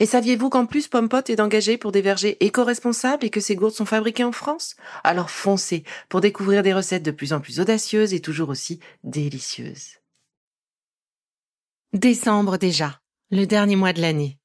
[0.00, 3.74] Et saviez-vous qu'en plus Pompot est engagé pour des vergers éco-responsables et que ces gourdes
[3.74, 4.76] sont fabriquées en France?
[5.04, 9.98] Alors foncez pour découvrir des recettes de plus en plus audacieuses et toujours aussi délicieuses.
[11.92, 14.40] Décembre déjà, le dernier mois de l'année.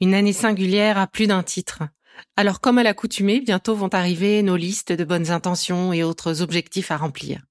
[0.00, 1.82] Une année singulière à plus d'un titre.
[2.36, 6.90] Alors comme à l'accoutumée, bientôt vont arriver nos listes de bonnes intentions et autres objectifs
[6.90, 7.46] à remplir.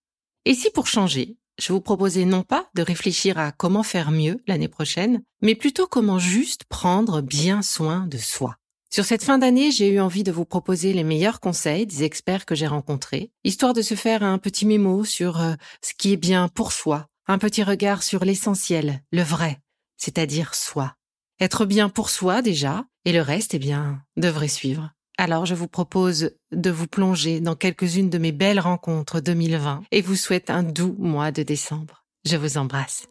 [0.45, 4.41] Et si pour changer, je vous proposais non pas de réfléchir à comment faire mieux
[4.47, 8.55] l'année prochaine, mais plutôt comment juste prendre bien soin de soi.
[8.91, 12.45] Sur cette fin d'année, j'ai eu envie de vous proposer les meilleurs conseils des experts
[12.45, 16.17] que j'ai rencontrés, histoire de se faire un petit mémo sur euh, ce qui est
[16.17, 19.59] bien pour soi, un petit regard sur l'essentiel, le vrai,
[19.97, 20.95] c'est-à-dire soi.
[21.39, 24.91] Être bien pour soi déjà, et le reste, eh bien, devrait suivre.
[25.19, 30.01] Alors je vous propose de vous plonger dans quelques-unes de mes belles rencontres 2020 et
[30.01, 32.05] vous souhaite un doux mois de décembre.
[32.25, 33.05] Je vous embrasse.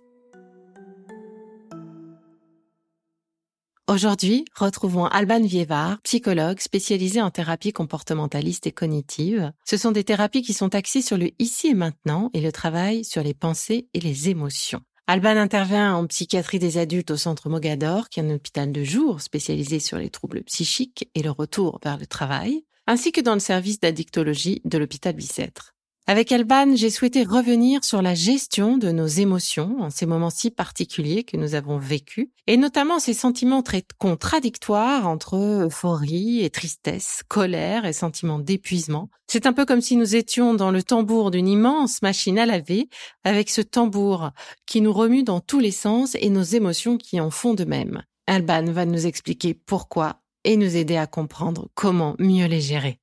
[3.88, 9.52] Aujourd'hui, retrouvons Alban Vievard, psychologue spécialisé en thérapie comportementaliste et cognitive.
[9.66, 13.04] Ce sont des thérapies qui sont axées sur le ici et maintenant et le travail
[13.04, 14.80] sur les pensées et les émotions.
[15.10, 19.22] Alban intervient en psychiatrie des adultes au centre Mogador, qui est un hôpital de jour
[19.22, 23.40] spécialisé sur les troubles psychiques et le retour vers le travail, ainsi que dans le
[23.40, 25.74] service d'addictologie de l'hôpital Bicêtre.
[26.10, 30.50] Avec Alban, j'ai souhaité revenir sur la gestion de nos émotions en ces moments si
[30.50, 37.20] particuliers que nous avons vécus, et notamment ces sentiments très contradictoires entre euphorie et tristesse,
[37.28, 39.10] colère et sentiment d'épuisement.
[39.26, 42.88] C'est un peu comme si nous étions dans le tambour d'une immense machine à laver,
[43.22, 44.30] avec ce tambour
[44.64, 48.02] qui nous remue dans tous les sens et nos émotions qui en font de même.
[48.26, 52.98] Alban va nous expliquer pourquoi et nous aider à comprendre comment mieux les gérer.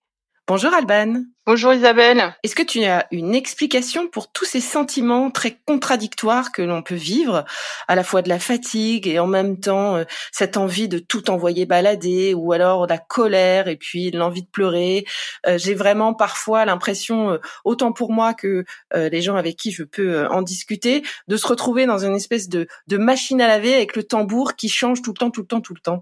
[0.47, 1.25] Bonjour Alban.
[1.47, 2.35] Bonjour Isabelle.
[2.41, 6.95] Est-ce que tu as une explication pour tous ces sentiments très contradictoires que l'on peut
[6.95, 7.45] vivre,
[7.87, 11.29] à la fois de la fatigue et en même temps euh, cette envie de tout
[11.29, 15.05] envoyer balader, ou alors la colère et puis l'envie de pleurer?
[15.45, 19.83] Euh, j'ai vraiment parfois l'impression, euh, autant pour moi que les gens avec qui je
[19.83, 23.95] peux en discuter, de se retrouver dans une espèce de, de machine à laver avec
[23.95, 26.01] le tambour qui change tout le temps, tout le temps, tout le temps.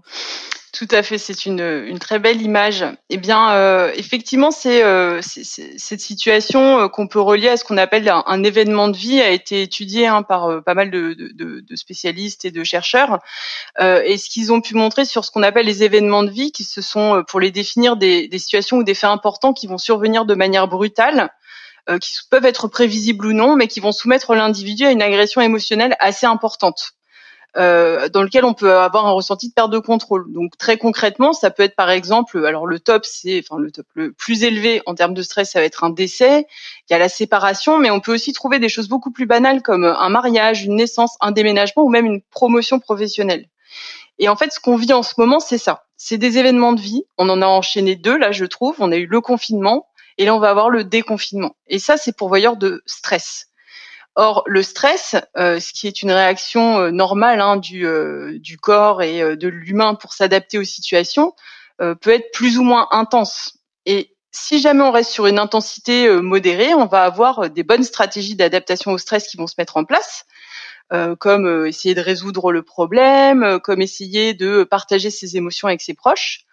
[0.74, 2.84] Tout à fait, c'est une, une très belle image.
[3.08, 7.76] Eh bien, euh, effectivement, c'est euh, cette situation euh, qu'on peut relier à ce qu'on
[7.76, 12.44] appelle un, événement de vie a été étudié hein, par euh, pas mal de, spécialistes
[12.44, 13.18] et de chercheurs.
[13.80, 16.52] Euh, et ce qu'ils ont pu montrer sur ce qu'on appelle les événements de vie,
[16.52, 20.24] qui se sont, pour les définir, des situations ou des faits importants qui vont survenir
[20.24, 21.30] de manière brutale,
[22.00, 25.96] qui peuvent être prévisibles ou non, mais qui vont soumettre l'individu à une agression émotionnelle
[26.00, 26.94] assez importante.
[27.56, 30.32] Euh, dans lequel on peut avoir un ressenti de perte de contrôle.
[30.32, 33.86] Donc très concrètement, ça peut être par exemple, alors le top, c'est enfin le top
[33.94, 36.48] le plus élevé en termes de stress, ça va être un décès.
[36.88, 39.62] Il y a la séparation, mais on peut aussi trouver des choses beaucoup plus banales
[39.62, 43.46] comme un mariage, une naissance, un déménagement ou même une promotion professionnelle.
[44.18, 45.84] Et en fait, ce qu'on vit en ce moment, c'est ça.
[45.96, 47.04] C'est des événements de vie.
[47.18, 48.74] On en a enchaîné deux là, je trouve.
[48.80, 49.86] On a eu le confinement
[50.18, 51.56] et là, on va avoir le déconfinement.
[51.68, 53.48] Et ça, c'est pourvoyeur de stress.
[54.16, 58.58] Or, le stress, euh, ce qui est une réaction euh, normale hein, du, euh, du,
[58.58, 61.34] corps et de l'humain pour s'adapter aux situations,
[61.78, 63.58] peut être plus ou moins intense.
[63.84, 68.36] Et si jamais on reste sur une intensité modérée, on va avoir des bonnes stratégies
[68.36, 70.24] d'adaptation au stress qui vont se mettre en place,
[71.18, 76.44] comme essayer de résoudre le problème, comme essayer de partager ses émotions avec ses proches.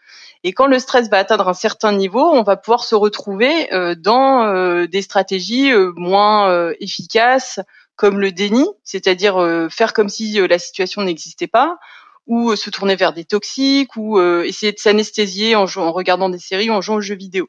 [0.44, 3.94] Et quand le stress va atteindre un certain niveau, on va pouvoir se retrouver euh,
[3.96, 7.60] dans euh, des stratégies euh, moins efficaces,
[7.96, 11.78] comme le déni, c'est-à-dire faire comme si la situation n'existait pas,
[12.26, 16.72] ou se tourner vers des toxiques, ou essayer de s'anesthésier en, en, regardant des séries,
[16.72, 17.48] en jouant aux jeux vidéo.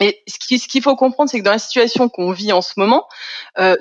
[0.00, 3.06] Et ce qu'il faut comprendre, c'est que dans la situation qu'on vit en ce moment,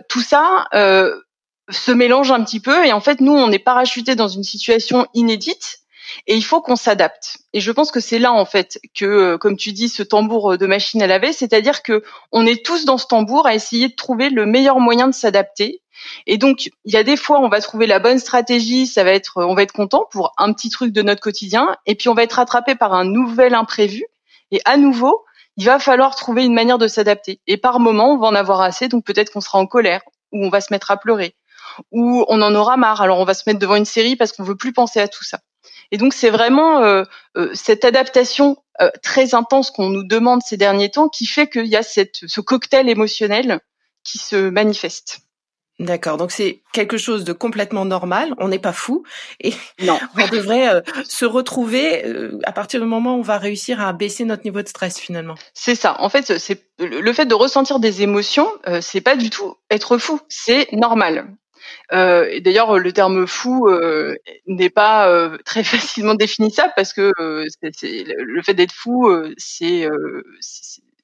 [0.09, 4.27] tout ça se mélange un petit peu, et en fait, nous, on est parachuté dans
[4.27, 5.79] une situation inédite
[6.27, 7.37] et il faut qu'on s'adapte.
[7.53, 10.57] Et je pense que c'est là en fait que, euh, comme tu dis, ce tambour
[10.57, 13.95] de machine à laver, c'est-à-dire que on est tous dans ce tambour à essayer de
[13.95, 15.81] trouver le meilleur moyen de s'adapter.
[16.27, 19.11] Et donc, il y a des fois, on va trouver la bonne stratégie, ça va
[19.11, 22.13] être, on va être content pour un petit truc de notre quotidien, et puis on
[22.13, 24.05] va être rattrapé par un nouvel imprévu.
[24.51, 25.23] Et à nouveau,
[25.57, 27.39] il va falloir trouver une manière de s'adapter.
[27.47, 30.01] Et par moment, on va en avoir assez, donc peut-être qu'on sera en colère,
[30.31, 31.35] ou on va se mettre à pleurer,
[31.91, 34.43] ou on en aura marre, alors on va se mettre devant une série parce qu'on
[34.43, 35.39] veut plus penser à tout ça.
[35.91, 37.03] Et donc c'est vraiment euh,
[37.37, 41.67] euh, cette adaptation euh, très intense qu'on nous demande ces derniers temps qui fait qu'il
[41.67, 43.59] y a cette, ce cocktail émotionnel
[44.03, 45.25] qui se manifeste.
[45.79, 49.03] D'accord, donc c'est quelque chose de complètement normal, on n'est pas fou
[49.41, 49.99] et non.
[50.17, 53.91] on devrait euh, se retrouver euh, à partir du moment où on va réussir à
[53.91, 55.35] baisser notre niveau de stress finalement.
[55.53, 55.99] C'est ça.
[55.99, 59.97] En fait, c'est le fait de ressentir des émotions, euh, c'est pas du tout être
[59.97, 61.27] fou, c'est normal.
[61.93, 63.69] Euh, d'ailleurs, le terme fou
[64.47, 69.87] n'est pas très facilement définissable parce que le fait d'être fou, c'est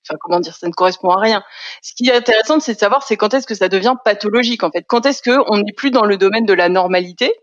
[0.10, 1.44] enfin comment dire, ça ne correspond à rien.
[1.82, 4.72] Ce qui est intéressant, c'est de savoir, c'est quand est-ce que ça devient pathologique en
[4.72, 4.84] fait.
[4.88, 7.34] Quand est-ce que on n'est plus dans le domaine de la normalité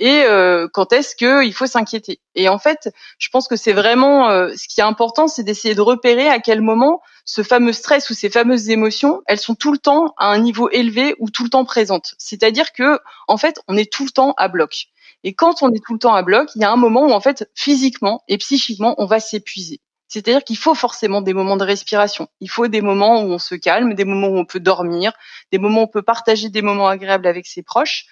[0.00, 2.20] et euh, quand est-ce qu'il faut s'inquiéter.
[2.34, 5.74] Et en fait, je pense que c'est vraiment euh, ce qui est important, c'est d'essayer
[5.74, 9.72] de repérer à quel moment ce fameux stress ou ces fameuses émotions, elles sont tout
[9.72, 12.14] le temps à un niveau élevé ou tout le temps présentes.
[12.18, 12.98] C'est-à-dire que
[13.28, 14.86] en fait, on est tout le temps à bloc.
[15.22, 17.12] Et quand on est tout le temps à bloc, il y a un moment où
[17.12, 19.80] en fait, physiquement et psychiquement, on va s'épuiser.
[20.14, 22.28] C'est-à-dire qu'il faut forcément des moments de respiration.
[22.38, 25.12] Il faut des moments où on se calme, des moments où on peut dormir,
[25.50, 28.04] des moments où on peut partager des moments agréables avec ses proches.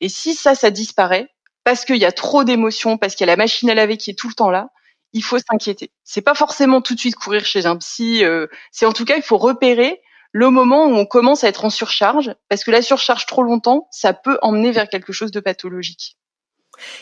[0.00, 1.28] Et si ça, ça disparaît,
[1.62, 4.10] parce qu'il y a trop d'émotions, parce qu'il y a la machine à laver qui
[4.10, 4.70] est tout le temps là,
[5.12, 5.92] il faut s'inquiéter.
[6.02, 8.24] C'est pas forcément tout de suite courir chez un psy.
[8.24, 10.00] Euh, c'est en tout cas, il faut repérer
[10.32, 13.86] le moment où on commence à être en surcharge, parce que la surcharge trop longtemps,
[13.92, 16.16] ça peut emmener vers quelque chose de pathologique.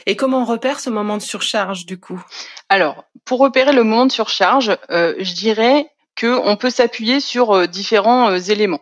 [0.04, 2.22] Et comment on repère ce moment de surcharge du coup?
[2.72, 7.66] Alors, pour repérer le moment de surcharge, euh, je dirais qu'on peut s'appuyer sur euh,
[7.66, 8.80] différents euh, éléments.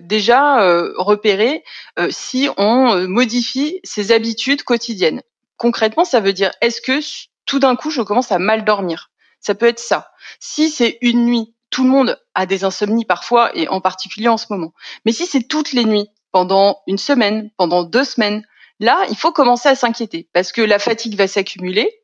[0.00, 0.58] déjà,
[0.98, 1.64] repérer
[2.10, 5.22] si on modifie ses habitudes quotidiennes.
[5.56, 7.00] Concrètement, ça veut dire est-ce que
[7.46, 9.10] tout d'un coup je commence à mal dormir?
[9.40, 10.10] Ça peut être ça.
[10.38, 14.36] Si c'est une nuit, tout le monde a des insomnies parfois et en particulier en
[14.36, 14.74] ce moment.
[15.06, 18.44] Mais si c'est toutes les nuits, pendant une semaine, pendant deux semaines,
[18.80, 21.99] Là, il faut commencer à s'inquiéter parce que la fatigue va s'accumuler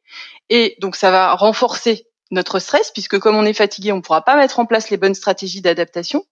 [0.49, 4.23] et donc ça va renforcer notre stress puisque comme on est fatigué, on ne pourra
[4.23, 6.25] pas mettre en place les bonnes stratégies d'adaptation.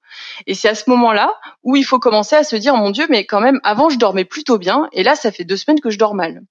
[0.47, 1.33] Et c'est à ce moment-là
[1.63, 4.25] où il faut commencer à se dire mon Dieu, mais quand même avant je dormais
[4.25, 6.43] plutôt bien et là ça fait deux semaines que je dors mal.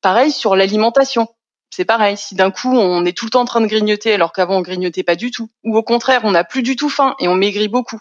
[0.00, 1.28] Pareil sur l'alimentation.
[1.70, 4.32] C'est pareil, si d'un coup on est tout le temps en train de grignoter alors
[4.32, 7.14] qu'avant on grignotait pas du tout, ou au contraire on n'a plus du tout faim
[7.20, 8.00] et on maigrit beaucoup.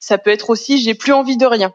[0.00, 1.72] Ça peut être aussi j'ai plus envie de rien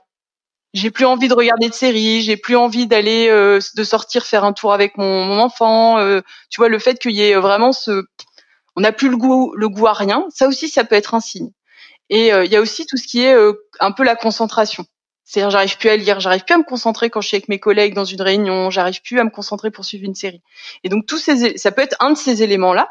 [0.73, 4.43] j'ai plus envie de regarder de séries, j'ai plus envie d'aller euh, de sortir faire
[4.43, 5.97] un tour avec mon, mon enfant.
[5.97, 8.03] Euh, tu vois le fait qu'il y ait vraiment ce,
[8.75, 10.25] on n'a plus le goût le goût à rien.
[10.29, 11.51] Ça aussi, ça peut être un signe.
[12.09, 13.35] Et euh, il y a aussi tout ce qui est
[13.79, 14.85] un peu la concentration.
[15.25, 17.59] C'est-à-dire, j'arrive plus à lire, j'arrive plus à me concentrer quand je suis avec mes
[17.59, 20.41] collègues dans une réunion, j'arrive plus à me concentrer pour suivre une série.
[20.83, 22.89] Et donc tous ces, ça peut être un de ces éléments-là.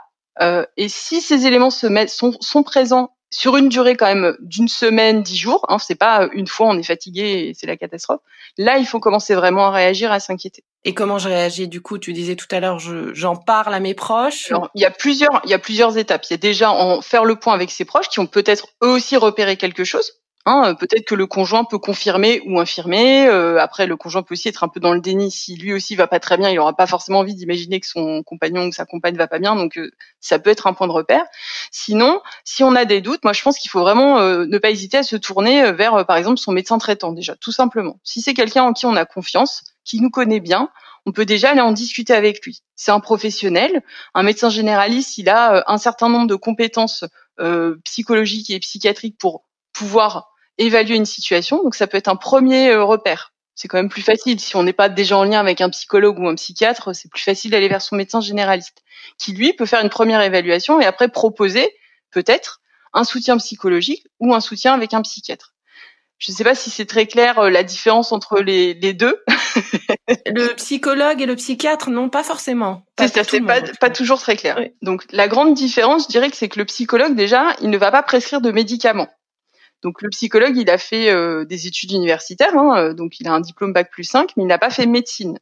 [0.76, 4.68] et si ces éléments se mettent, sont, sont présents sur une durée quand même d'une
[4.68, 5.64] semaine, dix jours.
[5.68, 8.20] Hein, c'est pas une fois on est fatigué et c'est la catastrophe.
[8.56, 10.64] Là, il faut commencer vraiment à réagir, à s'inquiéter.
[10.84, 11.68] Et comment je réagis?
[11.68, 14.52] Du coup Tu disais tout à l'heure, j'en parle à mes proches.
[14.74, 16.24] il y a plusieurs, il y a plusieurs étapes.
[16.26, 18.88] Il y a déjà en faire le point avec ses proches qui ont peut-être eux
[18.88, 20.12] aussi repéré quelque chose.
[20.50, 23.26] Hein, peut-être que le conjoint peut confirmer ou infirmer.
[23.26, 25.30] Euh, après, le conjoint peut aussi être un peu dans le déni.
[25.30, 28.22] Si lui aussi va pas très bien, il aura pas forcément envie d'imaginer que son
[28.22, 29.56] compagnon ou sa compagne va pas bien.
[29.56, 29.90] Donc, euh,
[30.20, 31.22] ça peut être un point de repère.
[31.70, 34.70] Sinon, si on a des doutes, moi, je pense qu'il faut vraiment euh, ne pas
[34.70, 38.00] hésiter à se tourner vers, par exemple, son médecin traitant déjà, tout simplement.
[38.02, 40.70] Si c'est quelqu'un en qui on a confiance, qui nous connaît bien,
[41.04, 42.62] on peut déjà aller en discuter avec lui.
[42.74, 43.82] C'est un professionnel,
[44.14, 47.04] un médecin généraliste, il a un certain nombre de compétences
[47.84, 51.62] psychologiques et psychiatriques pour pouvoir évaluer une situation.
[51.62, 53.32] Donc ça peut être un premier euh, repère.
[53.54, 54.38] C'est quand même plus facile.
[54.38, 57.22] Si on n'est pas déjà en lien avec un psychologue ou un psychiatre, c'est plus
[57.22, 58.82] facile d'aller vers son médecin généraliste,
[59.18, 61.74] qui lui peut faire une première évaluation et après proposer
[62.12, 62.60] peut-être
[62.92, 65.54] un soutien psychologique ou un soutien avec un psychiatre.
[66.18, 69.22] Je ne sais pas si c'est très clair euh, la différence entre les, les deux.
[70.26, 72.82] le psychologue et le psychiatre, non, pas forcément.
[72.98, 74.58] C'est ça, c'est pas, pas toujours très clair.
[74.82, 77.92] Donc la grande différence, je dirais que c'est que le psychologue déjà, il ne va
[77.92, 79.08] pas prescrire de médicaments.
[79.82, 83.32] Donc le psychologue, il a fait euh, des études universitaires, hein, euh, donc il a
[83.32, 85.38] un diplôme bac plus 5, mais il n'a pas fait médecine.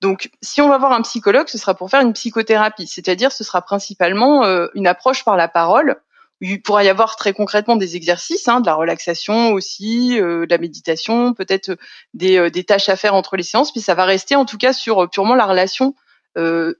[0.00, 3.44] Donc si on va voir un psychologue, ce sera pour faire une psychothérapie, c'est-à-dire ce
[3.44, 5.96] sera principalement euh, une approche par la parole.
[6.40, 10.58] Il pourra y avoir très concrètement des exercices, hein, de la relaxation aussi, de la
[10.58, 11.76] méditation, peut-être
[12.14, 14.72] des, des, tâches à faire entre les séances, puis ça va rester en tout cas
[14.72, 15.96] sur purement la relation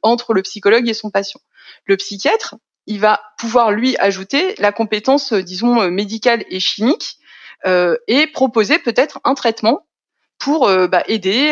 [0.03, 1.41] entre le psychologue et son patient.
[1.87, 2.55] Le psychiatre,
[2.89, 7.19] il va pouvoir lui ajouter la compétence, disons, médicale et chimique
[7.65, 9.87] et proposer peut-être un traitement
[10.39, 11.51] pour bah, aider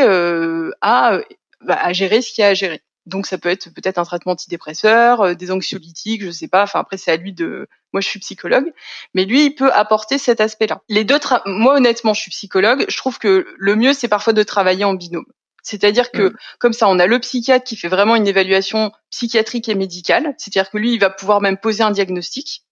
[0.80, 1.20] à,
[1.60, 2.82] bah, à gérer ce qu'il y a à gérer.
[3.06, 6.64] Donc ça peut être peut-être un traitement antidépresseur, euh, des anxiolytiques, je sais pas.
[6.64, 7.68] Enfin après c'est à lui de.
[7.92, 8.72] Moi je suis psychologue,
[9.14, 10.82] mais lui il peut apporter cet aspect-là.
[10.88, 11.18] Les deux.
[11.46, 12.84] Moi honnêtement je suis psychologue.
[12.88, 15.26] Je trouve que le mieux c'est parfois de travailler en binôme.
[15.66, 16.36] C'est-à-dire que mm.
[16.60, 20.34] comme ça on a le psychiatre qui fait vraiment une évaluation psychiatrique et médicale.
[20.38, 22.62] C'est-à-dire que lui il va pouvoir même poser un diagnostic.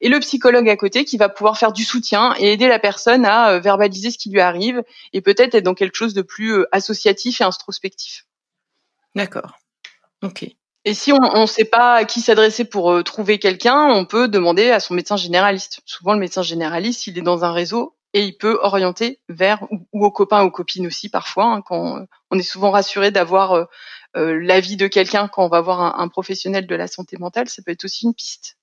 [0.00, 3.24] Et le psychologue à côté qui va pouvoir faire du soutien et aider la personne
[3.24, 6.52] à euh, verbaliser ce qui lui arrive et peut-être être dans quelque chose de plus
[6.52, 8.26] euh, associatif et introspectif.
[9.16, 9.58] D'accord.
[10.22, 10.46] Ok.
[10.84, 14.28] Et si on ne sait pas à qui s'adresser pour euh, trouver quelqu'un, on peut
[14.28, 15.80] demander à son médecin généraliste.
[15.84, 20.06] Souvent, le médecin généraliste, il est dans un réseau et il peut orienter vers ou,
[20.06, 21.52] aux copains, aux copines aussi parfois.
[21.52, 23.66] Hein, quand euh, on est souvent rassuré d'avoir euh,
[24.40, 27.62] l'avis de quelqu'un quand on va voir un, un professionnel de la santé mentale, ça
[27.62, 28.56] peut être aussi une piste.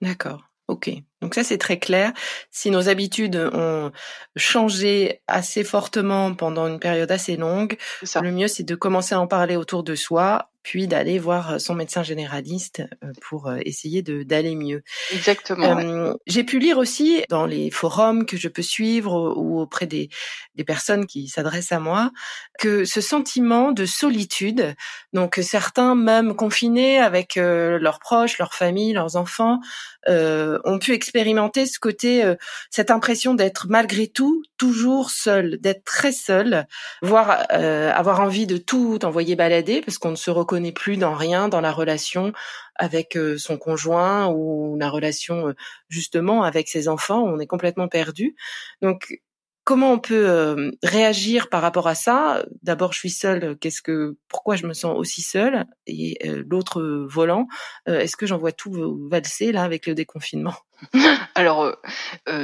[0.00, 0.42] D'accord.
[0.68, 2.12] Ok, donc ça c'est très clair.
[2.50, 3.90] Si nos habitudes ont
[4.36, 9.26] changé assez fortement pendant une période assez longue, le mieux c'est de commencer à en
[9.26, 12.82] parler autour de soi puis d'aller voir son médecin généraliste
[13.20, 14.82] pour essayer de d'aller mieux.
[15.12, 16.14] Exactement.
[16.26, 20.08] J'ai pu lire aussi dans les forums que je peux suivre ou auprès des,
[20.54, 22.10] des personnes qui s'adressent à moi
[22.58, 24.74] que ce sentiment de solitude,
[25.12, 29.58] donc certains même confinés avec leurs proches, leurs familles, leurs enfants,
[30.08, 32.22] euh, ont pu expérimenter ce côté,
[32.70, 36.66] cette impression d'être malgré tout toujours seul, d'être très seul,
[37.02, 41.14] voire avoir envie de tout envoyer balader parce qu'on ne se reconnaît connaît plus dans
[41.14, 42.34] rien dans la relation
[42.76, 45.54] avec euh, son conjoint ou la relation euh,
[45.88, 47.22] justement avec ses enfants.
[47.22, 48.36] On est complètement perdu.
[48.82, 49.18] Donc
[49.64, 52.44] comment on peut euh, réagir par rapport à ça?
[52.62, 53.56] D'abord, je suis seule.
[53.62, 55.64] Qu'est-ce que, pourquoi je me sens aussi seule?
[55.86, 56.18] Et
[56.50, 57.46] l'autre volant,
[57.86, 60.56] est-ce que j'en vois tout valser là avec le déconfinement?
[61.34, 61.74] Alors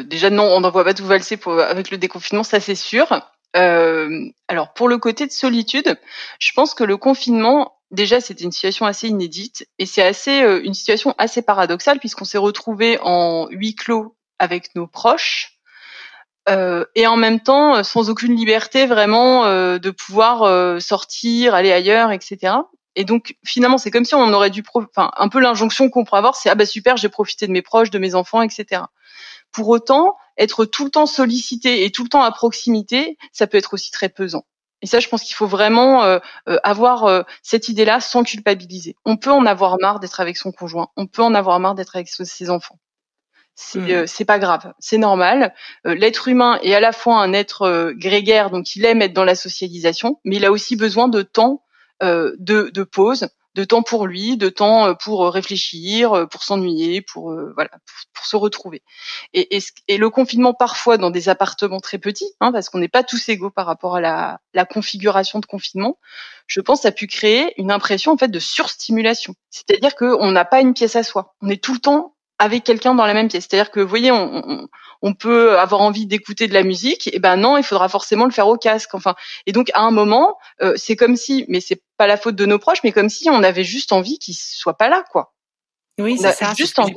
[0.07, 3.07] déjà non, on n'en voit pas tout valser avec le déconfinement, ça c'est sûr.
[3.53, 5.99] alors pour le côté de solitude,
[6.39, 10.61] je pense que le confinement déjà c'était une situation assez inédite et c'est assez euh,
[10.63, 15.59] une situation assez paradoxale puisqu'on s'est retrouvé en huis clos avec nos proches
[16.49, 22.13] euh, et en même temps euh, sans aucune liberté vraiment de pouvoir sortir, aller ailleurs,
[22.13, 22.55] etc.
[22.95, 26.19] Et donc finalement c'est comme si on aurait dû, enfin un peu l'injonction qu'on pourrait
[26.19, 28.83] avoir, c'est ah bah super j'ai profité de mes proches, de mes enfants, etc.
[29.53, 33.57] Pour autant, être tout le temps sollicité et tout le temps à proximité, ça peut
[33.57, 34.45] être aussi très pesant.
[34.83, 36.19] Et ça, je pense qu'il faut vraiment euh,
[36.49, 38.97] euh, avoir euh, cette idée-là sans culpabiliser.
[39.05, 40.89] On peut en avoir marre d'être avec son conjoint.
[40.97, 42.79] On peut en avoir marre d'être avec ses enfants.
[43.61, 44.25] C'est mmh.
[44.25, 45.53] pas grave, c'est normal.
[45.85, 49.35] L'être humain est à la fois un être grégaire, donc il aime être dans la
[49.35, 51.65] socialisation, mais il a aussi besoin de temps
[52.01, 56.45] de, de pause, de temps pour lui, de temps euh, pour euh, réfléchir, euh, pour
[56.45, 57.71] s'ennuyer, pour voilà,
[58.15, 58.83] pour, se retrouver.
[59.35, 63.29] Et, le confinement parfois dans des appartements très petits, hein, parce qu'on n'est pas tous
[63.29, 65.99] égaux par rapport à la, configuration de confinement,
[66.47, 69.35] je pense a pu créer une impression en fait de surstimulation.
[69.51, 72.95] C'est-à-dire qu'on n'a pas une pièce à soi, on est tout le temps avec quelqu'un
[72.95, 73.47] dans la même pièce.
[73.49, 74.69] C'est-à-dire que, vous voyez, on,
[75.03, 78.31] on, peut avoir envie d'écouter de la musique, et ben non, il faudra forcément le
[78.31, 78.95] faire au casque.
[78.95, 79.15] Enfin,
[79.47, 82.47] et donc à un moment, euh, c'est comme si, mais c'est pas la faute de
[82.47, 85.35] nos proches, mais comme si on avait juste envie qu'ils soient pas là, quoi.
[85.99, 86.55] Oui, c'est ça.
[86.57, 86.95] Juste envie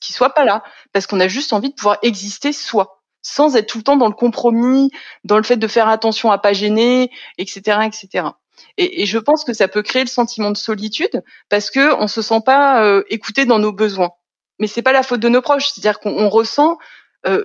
[0.00, 3.66] qu'ils soient pas là, parce qu'on a juste envie de pouvoir exister soi, sans être
[3.66, 4.90] tout le temps dans le compromis,
[5.24, 8.28] dans le fait de faire attention à pas gêner, etc., etc.
[8.76, 12.06] Et, et, je pense que ça peut créer le sentiment de solitude parce que on
[12.06, 14.12] se sent pas euh, écouté dans nos besoins
[14.58, 15.68] mais c'est pas la faute de nos proches.
[15.68, 16.78] C'est-à-dire qu'on ressent,
[17.26, 17.44] euh,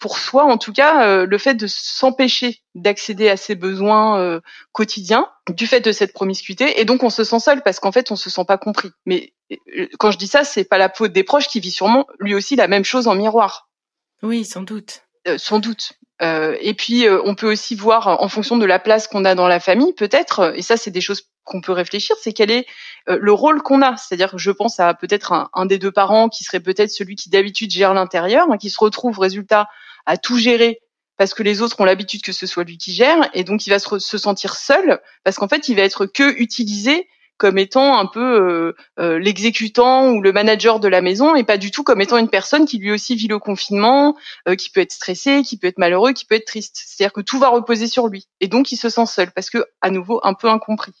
[0.00, 4.40] pour soi en tout cas, euh, le fait de s'empêcher d'accéder à ses besoins euh,
[4.72, 8.10] quotidiens du fait de cette promiscuité, et donc on se sent seul parce qu'en fait
[8.10, 8.90] on se sent pas compris.
[9.06, 9.32] Mais
[9.98, 12.56] quand je dis ça, c'est pas la faute des proches qui vit sûrement lui aussi
[12.56, 13.68] la même chose en miroir.
[14.22, 15.02] Oui, sans doute.
[15.36, 15.92] sans doute.
[16.22, 19.34] Euh, et puis, euh, on peut aussi voir en fonction de la place qu'on a
[19.34, 22.66] dans la famille, peut-être, et ça, c'est des choses qu'on peut réfléchir, c'est quel est
[23.08, 23.96] euh, le rôle qu'on a.
[23.96, 27.30] C'est-à-dire que je pense à peut-être un, des deux parents qui serait peut-être celui qui
[27.30, 29.68] d'habitude gère l'intérieur, hein, qui se retrouve, résultat,
[30.04, 30.80] à tout gérer
[31.16, 33.70] parce que les autres ont l'habitude que ce soit lui qui gère, et donc il
[33.70, 37.98] va se, se sentir seul, parce qu'en fait, il va être que utilisé comme étant
[37.98, 41.84] un peu euh, euh, l'exécutant ou le manager de la maison et pas du tout
[41.84, 44.16] comme étant une personne qui lui aussi vit le confinement,
[44.58, 46.82] qui peut être stressé, qui peut être malheureux, qui peut être triste.
[46.86, 49.66] C'est-à-dire que tout va reposer sur lui et donc il se sent seul parce que
[49.82, 50.92] à nouveau un peu incompris.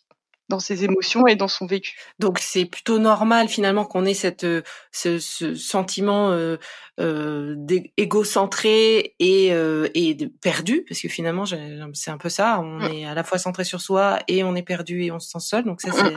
[0.48, 1.96] Dans ses émotions et dans son vécu.
[2.18, 4.62] Donc c'est plutôt normal finalement qu'on ait cette euh,
[4.92, 6.56] ce, ce sentiment euh,
[7.00, 7.56] euh,
[7.96, 12.92] égocentré et euh, et de perdu parce que finalement c'est un peu ça, on mm.
[12.92, 15.40] est à la fois centré sur soi et on est perdu et on se sent
[15.40, 15.64] seul.
[15.64, 16.16] Donc ça c'est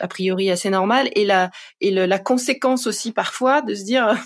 [0.00, 4.16] a priori assez normal et la et le, la conséquence aussi parfois de se dire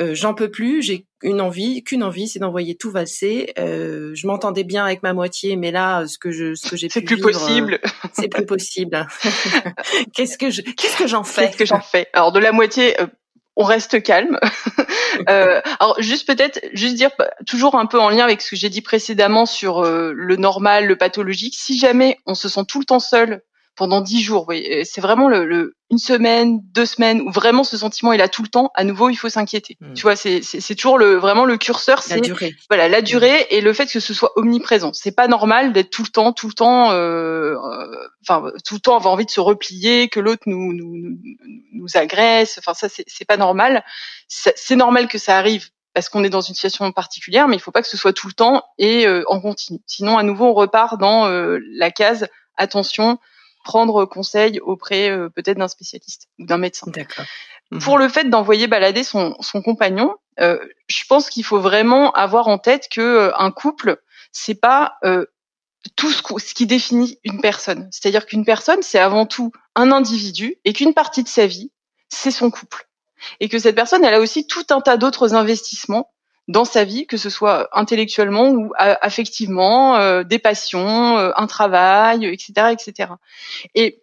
[0.00, 3.52] euh, j'en peux plus, j'ai une envie, qu'une envie, c'est d'envoyer tout valser.
[3.58, 6.88] Euh, je m'entendais bien avec ma moitié, mais là, ce que je, ce que j'ai
[6.88, 7.80] c'est plus possible.
[8.12, 9.06] c'est plus possible.
[10.14, 11.46] qu'est-ce que je, qu'est-ce que j'en fais?
[11.46, 12.06] Qu'est-ce que j'en fais?
[12.12, 13.06] Alors de la moitié, euh,
[13.56, 14.38] on reste calme.
[15.28, 18.56] euh, alors juste peut-être, juste dire bah, toujours un peu en lien avec ce que
[18.56, 21.54] j'ai dit précédemment sur euh, le normal, le pathologique.
[21.56, 23.42] Si jamais on se sent tout le temps seul
[23.80, 24.44] pendant dix jours.
[24.46, 28.28] Oui, c'est vraiment le, le, une semaine, deux semaines où vraiment ce sentiment est là
[28.28, 28.70] tout le temps.
[28.74, 29.78] À nouveau, il faut s'inquiéter.
[29.80, 29.94] Hmm.
[29.94, 32.20] Tu vois, c'est c'est toujours le vraiment le curseur, c'est
[32.68, 34.92] voilà la durée et le fait que ce soit omniprésent.
[34.92, 38.80] C'est pas normal d'être tout le temps, tout le temps, euh, euh, enfin tout le
[38.80, 41.16] temps avoir envie de se replier, que l'autre nous, nous
[41.72, 42.58] nous agresse.
[42.58, 43.82] Enfin ça c'est c'est pas normal.
[44.28, 47.72] C'est normal que ça arrive parce qu'on est dans une situation particulière, mais il faut
[47.72, 49.78] pas que ce soit tout le temps et euh, en continu.
[49.86, 52.28] Sinon, à nouveau, on repart dans la case
[52.60, 53.18] attention,
[53.64, 56.90] prendre conseil auprès euh, peut-être d'un spécialiste ou d'un médecin.
[56.90, 57.24] D'accord.
[57.80, 58.02] Pour mhm.
[58.02, 62.58] le fait d'envoyer balader son, son compagnon, euh, je pense qu'il faut vraiment avoir en
[62.58, 64.00] tête que euh, un couple,
[64.32, 64.96] c'est pas
[65.96, 67.88] tout ce, ce, qui définit une personne.
[67.90, 71.72] C'est-à-dire qu'une personne, c'est avant tout un individu et qu'une partie de sa vie,
[72.08, 72.86] c'est son couple.
[73.40, 76.10] Et que cette personne, elle a aussi tout un tas d'autres investissements
[76.50, 82.26] dans sa vie, que ce soit intellectuellement ou affectivement, euh, des passions, euh, un travail,
[82.26, 83.12] etc., etc.
[83.76, 84.02] Et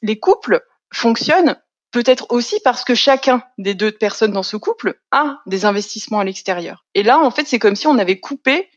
[0.00, 1.56] les couples fonctionnent
[1.90, 6.24] peut-être aussi parce que chacun des deux personnes dans ce couple a des investissements à
[6.24, 6.84] l'extérieur.
[6.94, 8.70] Et là, en fait, c'est comme si on avait coupé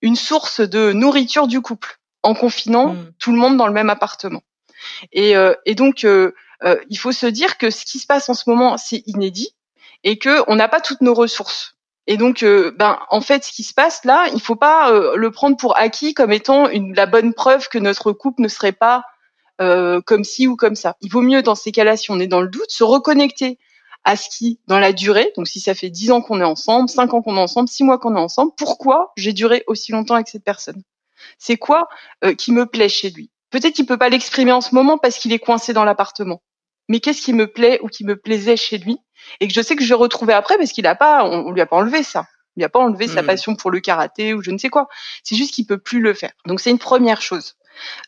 [0.00, 3.12] une source de nourriture du couple en confinant mmh.
[3.18, 4.42] tout le monde dans le même appartement.
[5.10, 8.48] Et, euh, et donc, il faut se dire que ce qui se passe en ce
[8.48, 9.56] moment, c'est inédit
[10.04, 11.76] et que on n'a pas toutes nos ressources.
[12.06, 15.16] Et donc, euh, ben, en fait, ce qui se passe là, il faut pas euh,
[15.16, 19.04] le prendre pour acquis comme étant la bonne preuve que notre couple ne serait pas
[19.60, 20.96] euh, comme ci ou comme ça.
[21.00, 23.58] Il vaut mieux, dans ces cas-là, si on est dans le doute, se reconnecter
[24.04, 26.88] à ce qui, dans la durée, donc si ça fait dix ans qu'on est ensemble,
[26.88, 30.14] cinq ans qu'on est ensemble, six mois qu'on est ensemble, pourquoi j'ai duré aussi longtemps
[30.14, 30.82] avec cette personne?
[31.38, 31.88] C'est quoi
[32.36, 33.30] qui me plaît chez lui?
[33.50, 36.42] Peut-être qu'il peut pas l'exprimer en ce moment parce qu'il est coincé dans l'appartement.
[36.88, 38.98] Mais qu'est-ce qui me plaît ou qui me plaisait chez lui?
[39.40, 41.60] Et que je sais que je vais retrouver après parce qu'il a pas, on, lui
[41.60, 42.26] a pas enlevé ça.
[42.56, 43.26] Il lui a pas enlevé sa hmm.
[43.26, 44.88] passion pour le karaté ou je ne sais quoi.
[45.24, 46.32] C'est juste qu'il peut plus le faire.
[46.46, 47.54] Donc c'est une première chose.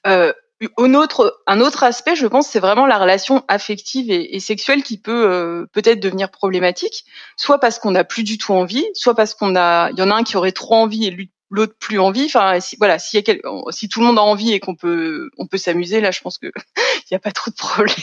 [0.07, 0.33] Euh,
[0.79, 4.83] un autre, un autre aspect, je pense, c'est vraiment la relation affective et, et sexuelle
[4.83, 7.05] qui peut euh, peut-être devenir problématique,
[7.37, 10.11] soit parce qu'on n'a plus du tout envie, soit parce qu'on a, il y en
[10.11, 12.25] a un qui aurait trop envie et lui l'autre plus envie.
[12.27, 13.35] Enfin, si, voilà, si, y a
[13.71, 16.39] si tout le monde a envie et qu'on peut, on peut s'amuser, là, je pense
[16.39, 17.95] que il n'y a pas trop de problèmes.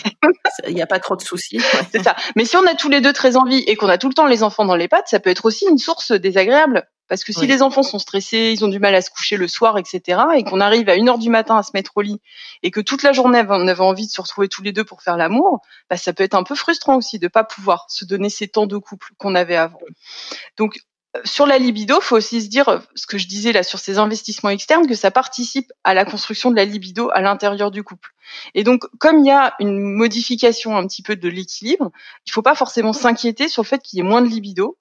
[0.67, 1.60] Il n'y a pas trop de soucis.
[1.91, 2.15] C'est ça.
[2.36, 4.27] Mais si on a tous les deux très envie et qu'on a tout le temps
[4.27, 6.88] les enfants dans les pattes, ça peut être aussi une source désagréable.
[7.12, 9.49] Parce que si les enfants sont stressés, ils ont du mal à se coucher le
[9.49, 12.21] soir, etc., et qu'on arrive à une heure du matin à se mettre au lit,
[12.63, 15.01] et que toute la journée on avait envie de se retrouver tous les deux pour
[15.01, 18.30] faire l'amour, bah, ça peut être un peu frustrant aussi de pas pouvoir se donner
[18.30, 19.82] ces temps de couple qu'on avait avant.
[20.56, 20.80] Donc
[21.26, 23.97] sur la libido, faut aussi se dire euh, ce que je disais là sur ces
[23.97, 28.12] investissements externes que ça participe à la construction de la libido à l'intérieur du couple.
[28.54, 31.91] Et donc, comme il y a une modification un petit peu de l'équilibre,
[32.26, 34.78] il faut pas forcément s'inquiéter sur le fait qu'il y ait moins de libido.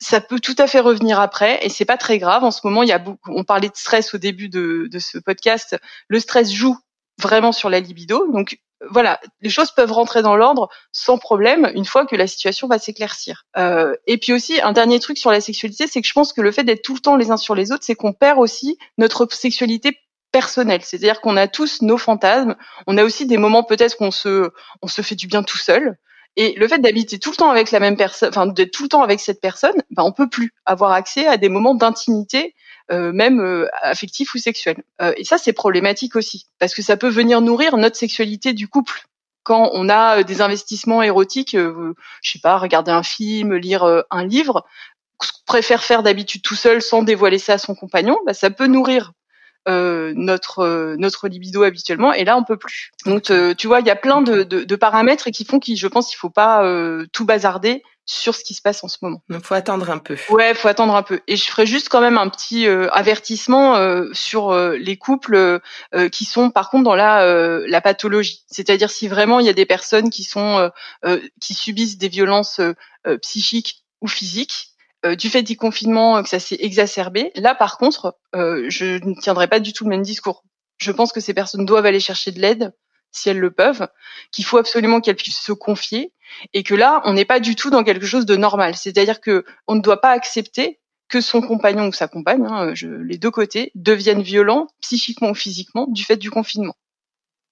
[0.00, 2.42] Ça peut tout à fait revenir après et c'est pas très grave.
[2.42, 4.98] En ce moment, il y a beaucoup, on parlait de stress au début de, de
[4.98, 5.78] ce podcast.
[6.08, 6.76] Le stress joue
[7.20, 8.26] vraiment sur la libido.
[8.32, 12.66] Donc, voilà, les choses peuvent rentrer dans l'ordre sans problème une fois que la situation
[12.66, 13.44] va s'éclaircir.
[13.56, 16.40] Euh, et puis aussi, un dernier truc sur la sexualité, c'est que je pense que
[16.40, 18.78] le fait d'être tout le temps les uns sur les autres, c'est qu'on perd aussi
[18.96, 19.98] notre sexualité
[20.32, 20.80] personnelle.
[20.82, 22.56] C'est-à-dire qu'on a tous nos fantasmes.
[22.86, 25.96] On a aussi des moments peut-être qu'on se, on se fait du bien tout seul.
[26.36, 28.88] Et le fait d'habiter tout le temps avec la même personne, enfin d'être tout le
[28.88, 32.54] temps avec cette personne, ben on peut plus avoir accès à des moments d'intimité
[32.90, 34.82] même euh, affectif ou sexuel.
[35.00, 38.68] Euh, et ça, c'est problématique aussi, parce que ça peut venir nourrir notre sexualité du
[38.68, 39.04] couple.
[39.42, 44.66] Quand on a des investissements érotiques, je sais pas, regarder un film, lire un livre,
[45.16, 48.66] qu'on préfère faire d'habitude tout seul sans dévoiler ça à son compagnon, bah, ça peut
[48.66, 49.12] nourrir
[49.68, 52.90] euh, notre notre libido habituellement et là on peut plus.
[53.06, 55.86] Donc tu vois, il y a plein de, de, de paramètres qui font qu'il, je
[55.86, 56.64] pense, qu'il faut pas
[57.12, 59.22] tout bazarder sur ce qui se passe en ce moment.
[59.30, 60.16] Il faut attendre un peu.
[60.30, 61.20] Ouais, faut attendre un peu.
[61.28, 65.60] Et je ferai juste quand même un petit euh, avertissement euh, sur euh, les couples
[66.10, 68.44] qui sont par contre dans la la pathologie.
[68.50, 70.70] C'est-à-dire si vraiment il y a des personnes qui sont
[71.40, 72.60] qui subissent des violences
[73.22, 74.68] psychiques ou physiques.
[75.04, 77.32] Du fait du confinement, que ça s'est exacerbé.
[77.36, 80.44] Là, par contre, je ne tiendrai pas du tout le même discours.
[80.78, 82.72] Je pense que ces personnes doivent aller chercher de l'aide
[83.12, 83.88] si elles le peuvent,
[84.32, 86.12] qu'il faut absolument qu'elles puissent se confier,
[86.52, 88.76] et que là, on n'est pas du tout dans quelque chose de normal.
[88.76, 93.18] C'est-à-dire que on ne doit pas accepter que son compagnon ou sa compagne, hein, les
[93.18, 96.76] deux côtés, deviennent violents psychiquement ou physiquement du fait du confinement.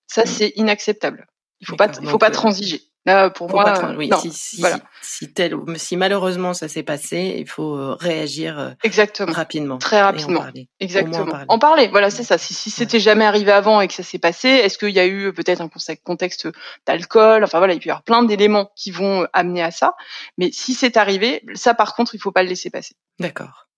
[0.06, 0.26] Ça, mmh.
[0.26, 1.26] c'est inacceptable.
[1.60, 2.82] Il faut pas, il faut pas euh, transiger.
[3.06, 4.64] Là, pour moi, oui, si, si,
[5.00, 10.02] si, tel, si malheureusement ça s'est passé, il faut euh, réagir euh, exactement rapidement, très
[10.02, 10.44] rapidement,
[10.78, 11.26] exactement.
[11.48, 11.88] En parler.
[11.88, 12.36] Voilà, c'est ça.
[12.36, 15.06] Si, si c'était jamais arrivé avant et que ça s'est passé, est-ce qu'il y a
[15.06, 15.70] eu peut-être un
[16.04, 16.48] contexte
[16.86, 19.94] d'alcool Enfin voilà, il peut y avoir plein d'éléments qui vont amener à ça.
[20.36, 22.94] Mais si c'est arrivé, ça par contre, il faut pas le laisser passer.
[23.18, 23.68] D'accord.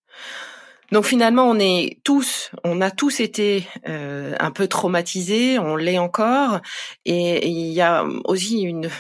[0.93, 5.99] Donc finalement, on est tous, on a tous été euh, un peu traumatisés, on l'est
[5.99, 6.61] encore,
[7.05, 8.91] et il y a aussi une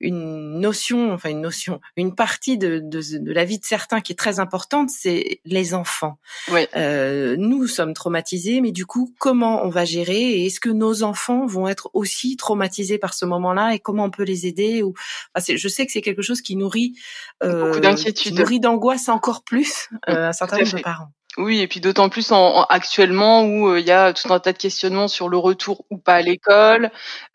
[0.00, 4.12] une notion, enfin une notion, une partie de, de, de la vie de certains qui
[4.12, 6.18] est très importante, c'est les enfants.
[6.50, 6.66] Oui.
[6.76, 11.02] Euh, nous sommes traumatisés, mais du coup, comment on va gérer et est-ce que nos
[11.02, 14.94] enfants vont être aussi traumatisés par ce moment-là et comment on peut les aider ou
[15.34, 16.94] enfin, je sais que c'est quelque chose qui nourrit
[17.42, 21.12] euh, beaucoup d'inquiétude, nourrit d'angoisse encore plus euh, un certain nombre de parents.
[21.38, 24.52] Oui, et puis d'autant plus en, actuellement où euh, il y a tout un tas
[24.52, 26.90] de questionnements sur le retour ou pas à l'école,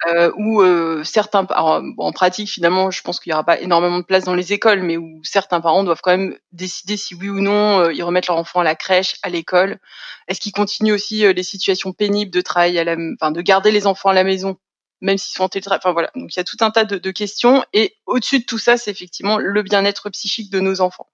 [0.07, 4.03] euh, où euh, certains, en pratique finalement, je pense qu'il n'y aura pas énormément de
[4.03, 7.39] place dans les écoles, mais où certains parents doivent quand même décider si oui ou
[7.41, 9.79] non euh, ils remettent leur enfant à la crèche, à l'école.
[10.27, 13.87] Est-ce qu'ils continuent aussi les situations pénibles de travail, à la, enfin de garder les
[13.87, 14.57] enfants à la maison,
[15.01, 15.79] même s'ils sont en télétravail.
[15.81, 17.63] Enfin voilà, donc il y a tout un tas de, questions.
[17.73, 21.07] Et au-dessus de tout ça, c'est effectivement le bien-être psychique de nos enfants.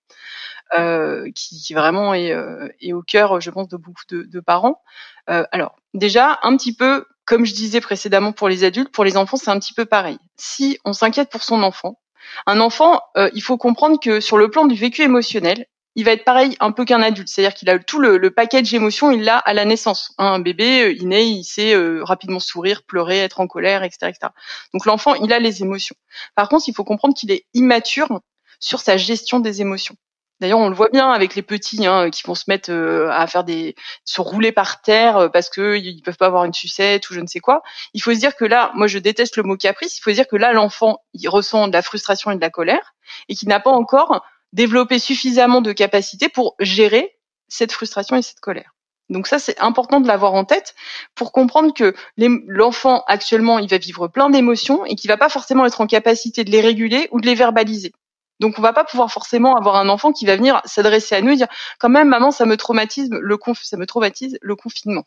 [0.75, 4.39] Euh, qui, qui, vraiment est, euh, est, au cœur, je pense, de beaucoup de, de
[4.39, 4.81] parents.
[5.29, 9.15] Euh, alors, déjà, un petit peu, comme je disais précédemment pour les adultes, pour les
[9.15, 10.17] enfants, c'est un petit peu pareil.
[10.35, 11.99] Si on s'inquiète pour son enfant,
[12.47, 13.01] un enfant,
[13.33, 16.71] il faut comprendre que sur le plan du vécu émotionnel, il va être pareil un
[16.71, 20.13] peu qu'un adulte, c'est-à-dire qu'il a tout le, le package il l'a à la naissance.
[20.17, 24.31] un bébé, il naît, il sait rapidement sourire, pleurer, être en colère, etc., etc.
[24.73, 25.95] Donc l'enfant, il a les émotions.
[26.35, 28.21] Par contre, il faut comprendre qu'il est immature
[28.59, 29.95] sur sa gestion des émotions.
[30.43, 33.27] D'ailleurs, on le voit bien avec les petits hein, qui vont se mettre euh, à
[33.27, 37.09] faire des, se rouler par terre euh, parce que ils peuvent pas avoir une sucette
[37.09, 37.61] ou je ne sais quoi.
[37.93, 39.97] Il faut se dire que là, moi je déteste le mot caprice.
[39.97, 42.49] Il faut se dire que là, l'enfant, il ressent de la frustration et de la
[42.49, 42.93] colère
[43.29, 44.21] et qu'il n'a pas encore
[44.53, 47.17] développé suffisamment de capacités pour gérer
[47.49, 48.73] cette frustration et cette colère.
[49.09, 50.75] Donc ça, c'est important de l'avoir en tête
[51.13, 55.65] pour comprendre que l'enfant actuellement, il va vivre plein d'émotions et qu'il va pas forcément
[55.65, 57.91] être en capacité de les réguler ou de les verbaliser.
[58.39, 61.31] Donc on va pas pouvoir forcément avoir un enfant qui va venir s'adresser à nous
[61.31, 61.47] et dire
[61.79, 65.03] quand même maman ça me traumatise le ça me traumatise le confinement.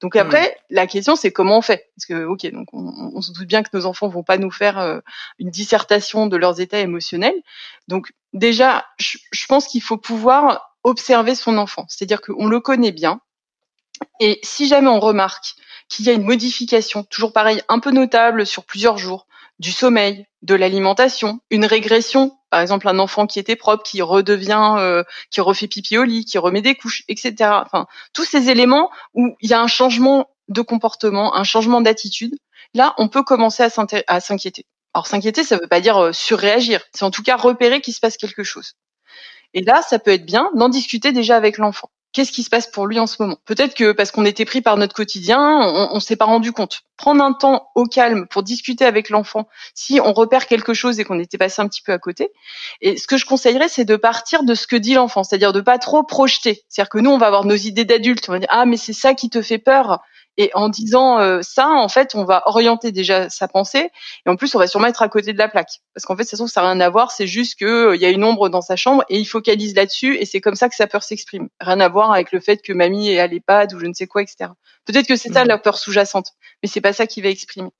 [0.00, 0.18] Donc mmh.
[0.18, 1.90] après, la question c'est comment on fait?
[1.96, 4.78] Parce que ok, donc on, se doute bien que nos enfants vont pas nous faire
[4.78, 5.00] euh,
[5.38, 7.40] une dissertation de leurs états émotionnels.
[7.88, 12.92] Donc déjà, je, je pense qu'il faut pouvoir observer son enfant, c'est-à-dire qu'on le connaît
[12.92, 13.20] bien.
[14.20, 15.54] Et si jamais on remarque
[15.88, 19.26] qu'il y a une modification, toujours pareil, un peu notable sur plusieurs jours,
[19.58, 24.74] du sommeil, de l'alimentation, une régression, par exemple un enfant qui était propre, qui redevient,
[24.78, 27.34] euh, qui refait pipi au lit, qui remet des couches, etc.
[27.64, 32.34] Enfin, tous ces éléments où il y a un changement de comportement, un changement d'attitude,
[32.74, 34.66] là, on peut commencer à s'inquiéter.
[34.94, 37.94] Alors s'inquiéter, ça ne veut pas dire euh, surréagir, c'est en tout cas repérer qu'il
[37.94, 38.74] se passe quelque chose.
[39.54, 42.66] Et là, ça peut être bien d'en discuter déjà avec l'enfant qu'est-ce qui se passe
[42.66, 43.36] pour lui en ce moment?
[43.44, 45.38] Peut-être que parce qu'on était pris par notre quotidien,
[45.92, 46.80] on, s'est pas rendu compte.
[46.96, 51.04] Prendre un temps au calme pour discuter avec l'enfant, si on repère quelque chose et
[51.04, 52.30] qu'on était passé un petit peu à côté.
[52.80, 55.60] Et ce que je conseillerais, c'est de partir de ce que dit l'enfant, c'est-à-dire de
[55.60, 56.64] pas trop projeter.
[56.70, 58.94] C'est-à-dire que nous, on va avoir nos idées d'adultes, on va dire ah mais c'est
[58.94, 60.00] ça qui te fait peur.
[60.38, 63.90] Et en disant euh, ça, en fait, on va orienter déjà sa pensée,
[64.26, 66.24] et en plus, on va sûrement être à côté de la plaque, parce qu'en fait,
[66.24, 67.10] ça trouve ça n'a rien à voir.
[67.10, 69.74] C'est juste que euh, il y a une ombre dans sa chambre et il focalise
[69.74, 71.48] là-dessus, et c'est comme ça que sa peur s'exprime.
[71.60, 74.06] Rien à voir avec le fait que mamie est à l'EHPAD ou je ne sais
[74.06, 74.50] quoi, etc.
[74.84, 77.70] Peut-être que c'est ça la peur sous-jacente, mais c'est pas ça qui va exprimer.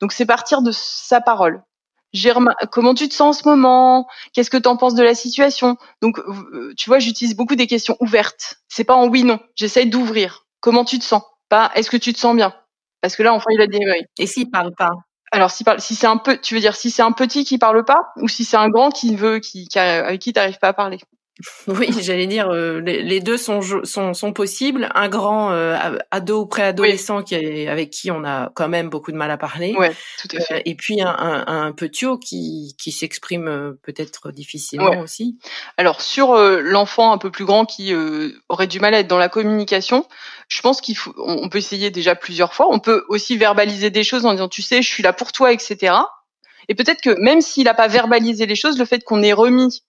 [0.00, 1.62] Donc, c'est partir de sa parole.
[2.12, 4.06] Germain, comment tu te sens en ce moment?
[4.32, 5.76] Qu'est-ce que tu en penses de la situation?
[6.00, 8.56] Donc, euh, tu vois, j'utilise beaucoup des questions ouvertes.
[8.68, 9.40] C'est pas en oui non.
[9.56, 10.46] J'essaye d'ouvrir.
[10.60, 11.22] Comment tu te sens?
[11.48, 12.54] Pas est-ce que tu te sens bien?
[13.00, 13.78] Parce que là, enfin, il a des
[14.18, 14.90] Et s'il parle pas?
[15.32, 17.84] Alors si, si c'est un peu, tu veux dire si c'est un petit qui parle
[17.84, 20.72] pas ou si c'est un grand qui veut, qui, qui avec qui t'arrives pas à
[20.72, 20.98] parler?
[21.68, 24.88] Oui, j'allais dire euh, les, deux sont, sont, sont possibles.
[24.94, 25.76] Un grand euh,
[26.10, 29.74] ado ou préadolescent qui avec qui on a quand même beaucoup de mal à parler.
[29.78, 30.54] Ouais, tout à fait.
[30.54, 35.38] Euh, et puis un, un, un petit qui, qui s'exprime peut-être difficilement aussi.
[35.76, 37.92] Alors sur l'enfant un peu plus grand qui
[38.48, 40.06] aurait du mal à être dans la communication,
[40.48, 42.68] je pense qu'il faut, on peut essayer déjà plusieurs fois.
[42.70, 45.52] On peut aussi verbaliser des choses en disant tu sais je suis là pour toi,
[45.52, 45.94] etc.
[46.68, 49.82] Et peut-être que même s'il n'a pas verbalisé les choses, le fait qu'on ait remis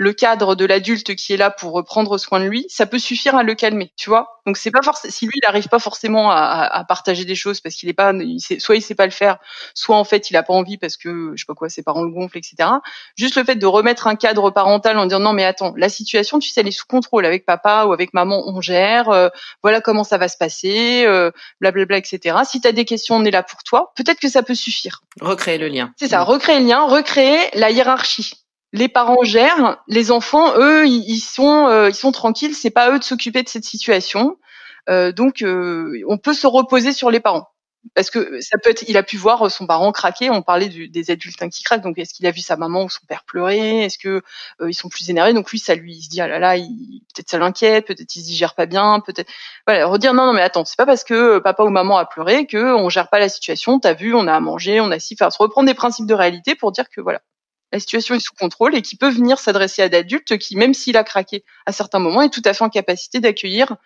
[0.00, 3.36] le cadre de l'adulte qui est là pour prendre soin de lui, ça peut suffire
[3.36, 4.40] à le calmer, tu vois.
[4.46, 7.60] Donc c'est pas forcément si lui il n'arrive pas forcément à, à, partager des choses
[7.60, 9.36] parce qu'il est pas, il sait, soit il sait pas le faire,
[9.74, 12.02] soit en fait il a pas envie parce que je sais pas quoi, ses parents
[12.02, 12.70] le gonflent, etc.
[13.14, 16.38] Juste le fait de remettre un cadre parental en disant non mais attends, la situation,
[16.38, 19.28] tu sais, elle est sous contrôle avec papa ou avec maman, on gère, euh,
[19.62, 22.38] voilà comment ça va se passer, euh, blablabla, etc.
[22.44, 23.92] Si tu as des questions, on est là pour toi.
[23.96, 25.02] Peut-être que ça peut suffire.
[25.20, 25.92] Recréer le lien.
[25.98, 28.40] C'est ça, recréer le lien, recréer la hiérarchie
[28.72, 32.54] les parents gèrent, les enfants, eux, ils sont, euh, ils sont tranquilles.
[32.54, 34.36] C'est pas eux de s'occuper de cette situation.
[34.88, 37.48] Euh, donc, euh, on peut se reposer sur les parents.
[37.94, 40.28] Parce que ça peut être, il a pu voir son parent craquer.
[40.28, 41.82] On parlait des adultes qui craquent.
[41.82, 43.84] Donc, est-ce qu'il a vu sa maman ou son père pleurer?
[43.84, 44.22] Est-ce que
[44.64, 45.32] ils sont plus énervés?
[45.32, 48.32] Donc lui, ça lui, se dit ah là là, peut-être ça l'inquiète, peut-être il se
[48.32, 49.30] gère pas bien, peut-être.
[49.66, 52.46] Voilà, redire non non mais attends, c'est pas parce que papa ou maman a pleuré
[52.46, 53.80] que on gère pas la situation.
[53.80, 56.14] T'as vu, on a à manger, on a si, faire se reprendre des principes de
[56.14, 57.22] réalité pour dire que voilà,
[57.72, 60.96] la situation est sous contrôle et qui peut venir s'adresser à d'adultes qui, même s'il
[60.96, 63.76] a craqué à certains moments, est tout à fait en capacité d'accueillir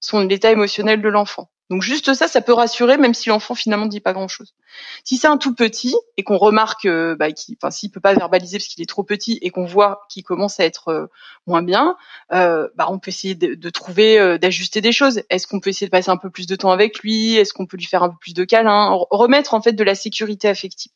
[0.00, 1.50] son l'état émotionnel de l'enfant.
[1.70, 4.54] Donc juste ça, ça peut rassurer, même si l'enfant finalement ne dit pas grand-chose.
[5.02, 8.68] Si c'est un tout petit et qu'on remarque, euh, bah, qu'il, peut pas verbaliser parce
[8.68, 11.06] qu'il est trop petit et qu'on voit qu'il commence à être euh,
[11.46, 11.96] moins bien,
[12.32, 15.22] euh, bah, on peut essayer de, de trouver, d'ajuster des choses.
[15.30, 17.36] Est-ce qu'on peut essayer de passer un peu plus de temps avec lui?
[17.36, 18.98] Est-ce qu'on peut lui faire un peu plus de câlins?
[19.10, 20.92] Remettre en fait de la sécurité affective.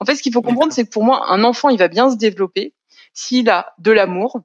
[0.00, 2.10] En fait, ce qu'il faut comprendre, c'est que pour moi, un enfant, il va bien
[2.10, 2.74] se développer
[3.14, 4.40] s'il a de l'amour,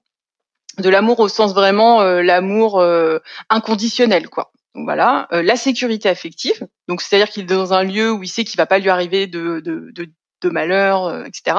[0.78, 4.52] de l'amour au sens vraiment euh, l'amour euh, inconditionnel, quoi.
[4.76, 6.68] Donc voilà, euh, la sécurité affective.
[6.88, 9.26] Donc c'est-à-dire qu'il est dans un lieu où il sait qu'il va pas lui arriver
[9.26, 10.10] de, de, de,
[10.42, 11.58] de malheur, etc.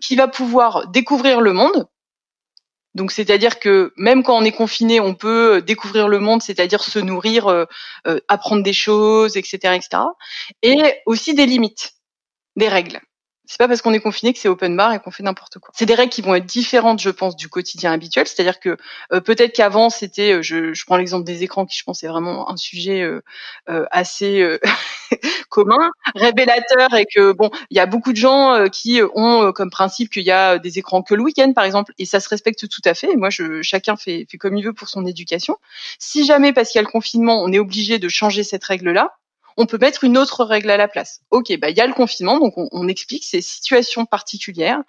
[0.00, 1.88] qui va pouvoir découvrir le monde.
[2.94, 7.00] Donc c'est-à-dire que même quand on est confiné, on peut découvrir le monde, c'est-à-dire se
[7.00, 7.66] nourrir,
[8.28, 10.02] apprendre des choses, etc., etc.
[10.62, 11.97] Et aussi des limites,
[12.58, 13.00] des règles
[13.48, 15.72] c'est pas parce qu'on est confiné que c'est open bar et qu'on fait n'importe quoi.
[15.74, 18.26] C'est des règles qui vont être différentes, je pense, du quotidien habituel.
[18.26, 18.76] C'est-à-dire que
[19.10, 22.50] euh, peut-être qu'avant c'était, euh, je, prends l'exemple des écrans, qui je pense est vraiment
[22.50, 23.22] un sujet euh
[23.90, 24.58] assez
[25.48, 30.10] commun, révélateur, et que bon, il y a beaucoup de gens qui ont comme principe
[30.10, 32.82] qu'il y a des écrans que le week-end, par exemple, et ça se respecte tout
[32.84, 33.16] à fait.
[33.16, 35.56] moi, je, chacun fait, fait comme il veut pour son éducation.
[35.98, 39.17] Si jamais, parce qu'il y a le confinement, on est obligé de changer cette règle-là,
[39.58, 41.20] on peut mettre une autre règle à la place.
[41.30, 44.80] Ok, bah il y a le confinement, donc on, explique ces situations particulières.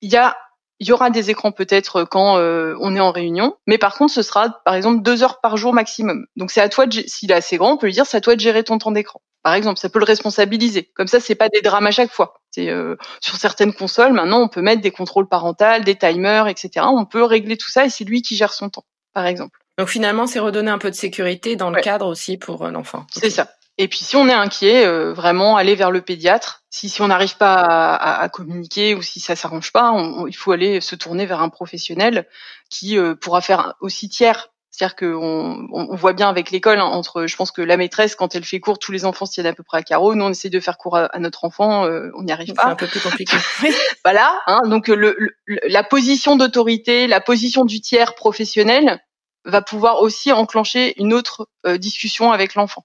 [0.00, 0.36] Il y a
[0.80, 4.12] il y aura des écrans peut-être quand euh, on est en réunion, mais par contre,
[4.12, 6.26] ce sera par exemple deux heures par jour maximum.
[6.36, 8.34] Donc c'est à toi, s'il est assez grand, on peut lui dire, c'est à toi
[8.34, 9.20] de gérer ton temps d'écran.
[9.42, 10.90] Par exemple, ça peut le responsabiliser.
[10.94, 12.40] Comme ça, c'est pas des drames à chaque fois.
[12.50, 16.86] C'est euh, sur certaines consoles, maintenant, on peut mettre des contrôles parentaux, des timers, etc.
[16.88, 19.58] On peut régler tout ça et c'est lui qui gère son temps, par exemple.
[19.78, 23.06] Donc finalement, c'est redonner un peu de sécurité dans le cadre aussi pour euh, l'enfant.
[23.12, 23.48] C'est ça.
[23.76, 26.62] Et puis si on est inquiet, euh, vraiment aller vers le pédiatre.
[26.70, 29.94] Si, si on n'arrive pas à, à, communiquer ou si ça s'arrange pas,
[30.28, 32.28] il faut aller se tourner vers un professionnel
[32.70, 34.50] qui euh, pourra faire aussi tiers.
[34.70, 38.34] C'est-à-dire qu'on on, voit bien avec l'école, hein, entre, je pense que la maîtresse, quand
[38.34, 40.16] elle fait cours, tous les enfants s'y tiennent à peu près à carreau.
[40.16, 42.62] Nous, on essaie de faire cours à, notre enfant, euh, on n'y arrive pas.
[42.64, 43.36] C'est un peu plus compliqué.
[44.04, 44.40] voilà.
[44.48, 49.00] Hein, donc le, la position d'autorité, la position du tiers professionnel
[49.44, 52.84] va pouvoir aussi enclencher une autre discussion avec l'enfant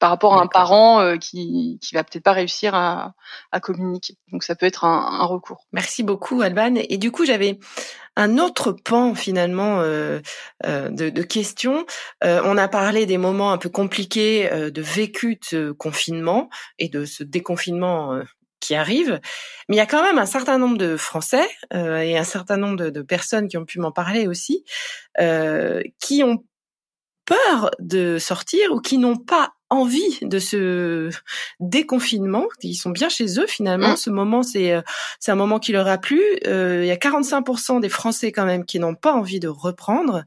[0.00, 3.14] par rapport à un parent euh, qui qui va peut-être pas réussir à,
[3.52, 4.16] à communiquer.
[4.32, 5.66] Donc ça peut être un, un recours.
[5.72, 6.74] Merci beaucoup Alban.
[6.76, 7.60] Et du coup j'avais
[8.16, 10.20] un autre pan finalement euh,
[10.66, 11.86] euh, de, de, questions.
[12.24, 16.48] Euh, on a parlé des moments un peu compliqués euh, de vécu de ce confinement
[16.78, 18.22] et de ce déconfinement euh,
[18.58, 19.20] qui arrive,
[19.68, 22.76] mais il y a quand même un certain nombre de Français et un certain nombre
[22.76, 24.66] de, de personnes qui ont pu m'en parler aussi,
[25.98, 26.44] qui ont
[27.24, 31.10] peur de sortir ou qui n'ont pas envie de ce
[31.60, 32.46] déconfinement.
[32.62, 33.92] Ils sont bien chez eux finalement.
[33.92, 33.96] Mmh.
[33.96, 34.82] Ce moment, c'est euh,
[35.20, 36.20] c'est un moment qui leur a plu.
[36.46, 40.24] Euh, il y a 45% des Français quand même qui n'ont pas envie de reprendre.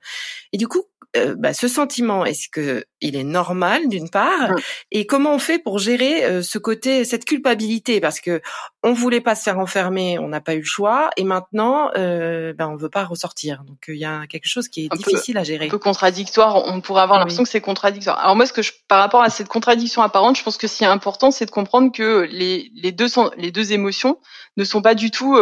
[0.53, 0.84] Et du coup,
[1.15, 4.56] euh, bah, ce sentiment, est-ce que il est normal d'une part mmh.
[4.91, 7.99] Et comment on fait pour gérer euh, ce côté, cette culpabilité?
[7.99, 8.41] Parce que
[8.82, 12.54] on voulait pas se faire enfermer, on n'a pas eu le choix, et maintenant, euh,
[12.54, 13.63] ben on veut pas ressortir.
[13.65, 15.67] Donc il y a quelque chose qui est difficile à gérer.
[15.67, 16.67] Un peu contradictoire.
[16.67, 18.19] On pourrait avoir l'impression que c'est contradictoire.
[18.19, 20.78] Alors moi, ce que je, par rapport à cette contradiction apparente, je pense que ce
[20.78, 24.19] qui est important, c'est de comprendre que les, les deux sont, les deux émotions
[24.58, 25.38] ne sont pas du tout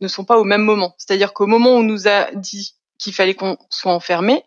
[0.00, 0.94] ne sont pas au même moment.
[0.98, 4.44] C'est-à-dire qu'au moment où on nous a dit qu'il fallait qu'on soit enfermé,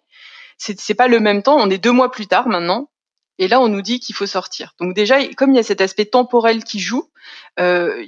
[0.57, 1.57] c'est pas le même temps.
[1.57, 2.89] On est deux mois plus tard maintenant,
[3.37, 4.73] et là on nous dit qu'il faut sortir.
[4.79, 7.09] Donc déjà, comme il y a cet aspect temporel qui joue,
[7.59, 8.05] euh,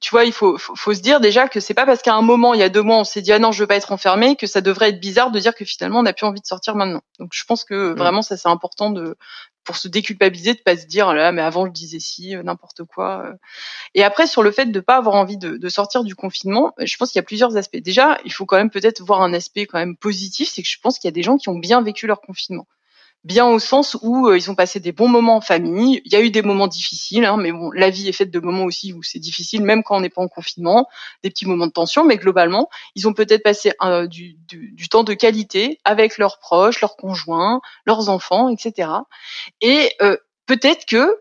[0.00, 2.52] tu vois, il faut, faut, se dire déjà que c'est pas parce qu'à un moment,
[2.52, 4.36] il y a deux mois, on s'est dit ah non, je veux pas être enfermé,
[4.36, 6.74] que ça devrait être bizarre de dire que finalement on n'a plus envie de sortir
[6.74, 7.00] maintenant.
[7.18, 7.96] Donc je pense que mmh.
[7.96, 9.16] vraiment ça c'est important de
[9.64, 12.84] pour se déculpabiliser, de pas se dire là, mais avant je disais si, euh, n'importe
[12.84, 13.24] quoi.
[13.26, 13.34] Euh.
[13.94, 16.96] Et après sur le fait de pas avoir envie de, de sortir du confinement, je
[16.96, 17.76] pense qu'il y a plusieurs aspects.
[17.76, 20.78] Déjà, il faut quand même peut-être voir un aspect quand même positif, c'est que je
[20.80, 22.66] pense qu'il y a des gens qui ont bien vécu leur confinement
[23.24, 26.02] bien au sens où euh, ils ont passé des bons moments en famille.
[26.04, 28.40] Il y a eu des moments difficiles, hein, mais bon, la vie est faite de
[28.40, 30.88] moments aussi où c'est difficile, même quand on n'est pas en confinement,
[31.22, 32.04] des petits moments de tension.
[32.04, 36.80] Mais globalement, ils ont peut-être passé euh, du, du, temps de qualité avec leurs proches,
[36.80, 38.90] leurs conjoints, leurs enfants, etc.
[39.60, 41.18] Et euh, peut-être que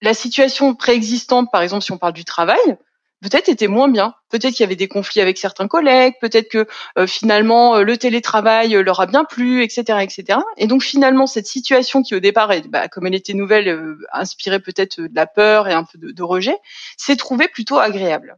[0.00, 2.78] la situation préexistante, par exemple, si on parle du travail,
[3.22, 4.14] peut-être était moins bien.
[4.30, 6.66] Peut-être qu'il y avait des conflits avec certains collègues, peut-être que
[6.98, 10.40] euh, finalement euh, le télétravail euh, leur a bien plu, etc., etc.
[10.56, 15.00] Et donc finalement cette situation qui au départ, bah, comme elle était nouvelle, inspirait peut-être
[15.00, 16.56] de la peur et un peu de, de rejet,
[16.96, 18.36] s'est trouvée plutôt agréable.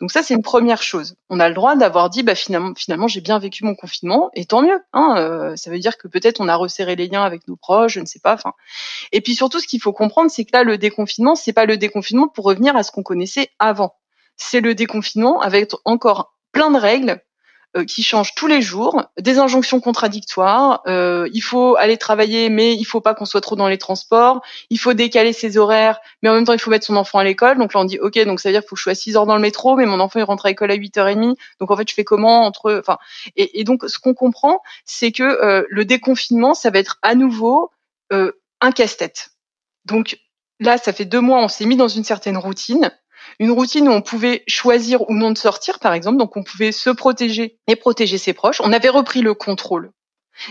[0.00, 1.14] Donc ça c'est une première chose.
[1.30, 4.46] On a le droit d'avoir dit bah finalement finalement j'ai bien vécu mon confinement et
[4.46, 4.80] tant mieux.
[4.92, 8.00] Hein, ça veut dire que peut-être on a resserré les liens avec nos proches, je
[8.00, 8.34] ne sais pas.
[8.34, 8.52] Enfin
[9.12, 11.76] et puis surtout ce qu'il faut comprendre c'est que là le déconfinement c'est pas le
[11.76, 13.94] déconfinement pour revenir à ce qu'on connaissait avant
[14.36, 17.22] c'est le déconfinement avec encore plein de règles
[17.74, 20.82] euh, qui changent tous les jours, des injonctions contradictoires.
[20.86, 24.42] Euh, il faut aller travailler, mais il faut pas qu'on soit trop dans les transports.
[24.68, 27.24] Il faut décaler ses horaires, mais en même temps il faut mettre son enfant à
[27.24, 27.56] l'école.
[27.56, 28.94] Donc là on dit ok, donc ça veut dire qu'il faut que je sois à
[28.94, 31.34] 6 heures dans le métro, mais mon enfant il rentre à l'école à 8h30.
[31.60, 32.98] Donc en fait je fais comment entre, enfin
[33.36, 37.70] et, donc ce qu'on comprend, c'est que euh, le déconfinement ça va être à nouveau
[38.10, 39.30] un casse-tête.
[39.86, 40.18] Donc
[40.60, 42.90] là ça fait deux mois on s'est mis dans une certaine routine
[43.38, 46.72] une routine où on pouvait choisir ou non de sortir, par exemple, donc on pouvait
[46.72, 48.60] se protéger et protéger ses proches.
[48.60, 49.92] On avait repris le contrôle.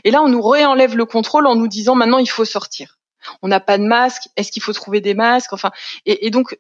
[0.04, 3.00] Et là, on nous réenlève le contrôle en nous disant maintenant il faut sortir.
[3.42, 4.24] On n'a pas de masque.
[4.36, 5.54] Est-ce qu'il faut trouver des masques?
[5.54, 5.72] Enfin,
[6.06, 6.58] et, et donc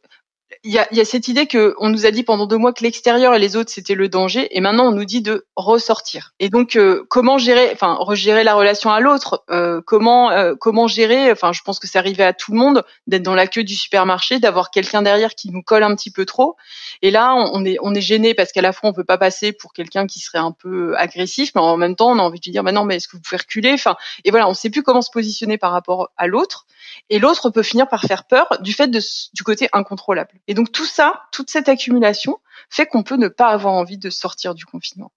[0.63, 2.73] il y a, y a, cette idée que on nous a dit pendant deux mois
[2.73, 6.33] que l'extérieur et les autres c'était le danger, et maintenant on nous dit de ressortir.
[6.39, 10.87] Et donc euh, comment gérer, enfin regérer la relation à l'autre, euh, comment euh, comment
[10.87, 13.63] gérer, enfin je pense que c'est arrivé à tout le monde d'être dans la queue
[13.63, 16.55] du supermarché, d'avoir quelqu'un derrière qui nous colle un petit peu trop.
[17.01, 19.51] Et là on, est on est gêné parce qu'à la fois on peut pas passer
[19.51, 22.51] pour quelqu'un qui serait un peu agressif, mais en même temps on a envie de
[22.51, 24.83] dire bah non mais est-ce que vous pouvez reculer, enfin et voilà on sait plus
[24.83, 26.65] comment se positionner par rapport à l'autre.
[27.09, 28.99] Et l'autre peut finir par faire peur du fait de,
[29.33, 30.31] du côté incontrôlable.
[30.47, 34.09] Et donc tout ça, toute cette accumulation fait qu'on peut ne pas avoir envie de
[34.09, 35.11] sortir du confinement.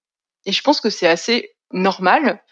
[0.46, 2.42] Et je pense que c'est assez normal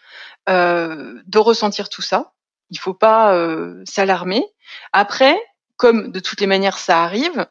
[0.49, 2.33] euh, de ressentir tout ça.
[2.69, 4.43] Il faut pas euh, s'alarmer.
[4.91, 5.37] Après,
[5.77, 7.47] comme de toutes les manières ça arrive,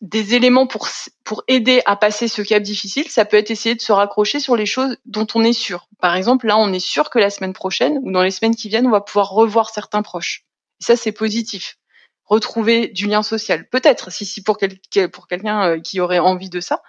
[0.00, 0.88] des éléments pour
[1.24, 4.56] pour aider à passer ce cap difficile, ça peut être essayer de se raccrocher sur
[4.56, 5.88] les choses dont on est sûr.
[6.00, 8.68] Par exemple, là, on est sûr que la semaine prochaine ou dans les semaines qui
[8.68, 10.44] viennent, on va pouvoir revoir certains proches.
[10.80, 11.78] Et ça, c'est positif.
[12.28, 14.78] Retrouver du lien social, peut-être, si, si pour, quel,
[15.10, 16.82] pour quelqu'un euh, qui aurait envie de ça,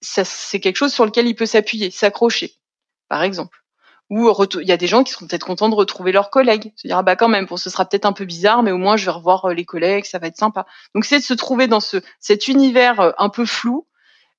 [0.00, 2.52] ça c'est quelque chose sur lequel il peut s'appuyer, s'accrocher,
[3.08, 3.64] par exemple.
[4.10, 6.86] Ou il y a des gens qui seront peut-être contents de retrouver leurs collègues, se
[6.86, 8.98] dire ah bah quand même, bon ce sera peut-être un peu bizarre, mais au moins
[8.98, 10.66] je vais revoir euh, les collègues, ça va être sympa.
[10.94, 13.86] Donc c'est de se trouver dans ce cet univers euh, un peu flou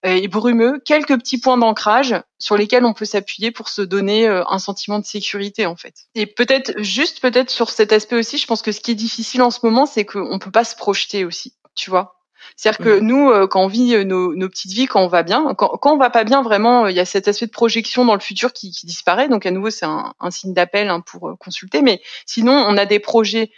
[0.05, 4.43] et brumeux, quelques petits points d'ancrage sur lesquels on peut s'appuyer pour se donner euh,
[4.47, 5.95] un sentiment de sécurité en fait.
[6.13, 9.41] Et peut-être juste peut-être sur cet aspect aussi, je pense que ce qui est difficile
[9.41, 12.13] en ce moment, c'est qu'on peut pas se projeter aussi, tu vois.
[12.55, 13.05] C'est-à-dire que mmh.
[13.05, 15.69] nous, euh, quand on vit euh, nos, nos, petites vies, quand on va bien, quand,
[15.81, 18.19] quand on va pas bien, vraiment, il y a cet aspect de projection dans le
[18.19, 19.27] futur qui, qui disparaît.
[19.27, 21.81] Donc à nouveau, c'est un, un, signe d'appel hein, pour consulter.
[21.81, 23.51] Mais sinon, on a des projets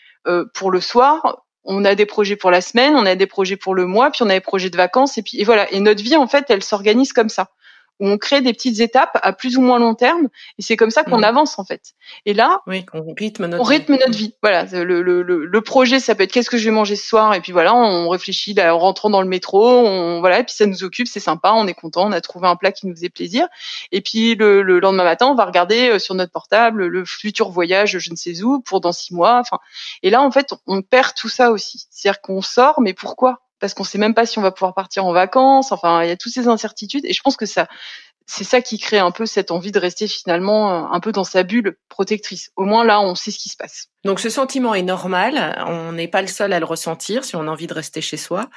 [0.54, 3.76] pour le soir, on a des projets pour la semaine, on a des projets pour
[3.76, 5.72] le mois, puis on a des projets de vacances, et puis voilà.
[5.72, 7.52] Et notre vie, en fait, elle s'organise comme ça
[8.00, 10.92] où on crée des petites étapes à plus ou moins long terme, et c'est comme
[10.92, 11.24] ça qu'on mmh.
[11.24, 11.94] avance en fait.
[12.26, 14.00] Et là, oui, on rythme notre on rythme vie.
[14.00, 14.34] notre vie.
[14.42, 17.08] Voilà, le, le, le, le, projet, ça peut être qu'est-ce que je vais manger ce
[17.08, 20.44] soir, et puis voilà, on réfléchit là, en rentrant dans le métro, on voilà, et
[20.44, 22.88] puis ça nous occupe, c'est sympa, on est content, on a trouvé un plat qui
[22.88, 23.48] nous faisait plaisir,
[23.92, 27.50] et puis le, le lendemain matin, on va regarder euh, sur notre portable le futur
[27.50, 29.40] voyage, je ne sais où, pour dans six mois.
[29.40, 29.60] Enfin,
[30.04, 31.88] et là en fait, on perd tout ça aussi.
[31.90, 33.42] C'est-à-dire qu'on sort, mais pourquoi?
[33.60, 35.72] Parce qu'on sait même pas si on va pouvoir partir en vacances.
[35.72, 37.68] Enfin, il y a toutes ces incertitudes et je pense que ça,
[38.26, 41.24] c'est ça qui crée un peu cette envie de rester finalement euh, un peu dans
[41.24, 42.52] sa bulle protectrice.
[42.56, 43.88] Au moins là, on sait ce qui se passe.
[44.06, 47.42] Donc ce sentiment est normal, on n'est pas le seul à le ressentir si on
[47.42, 48.50] a envie de rester chez soi.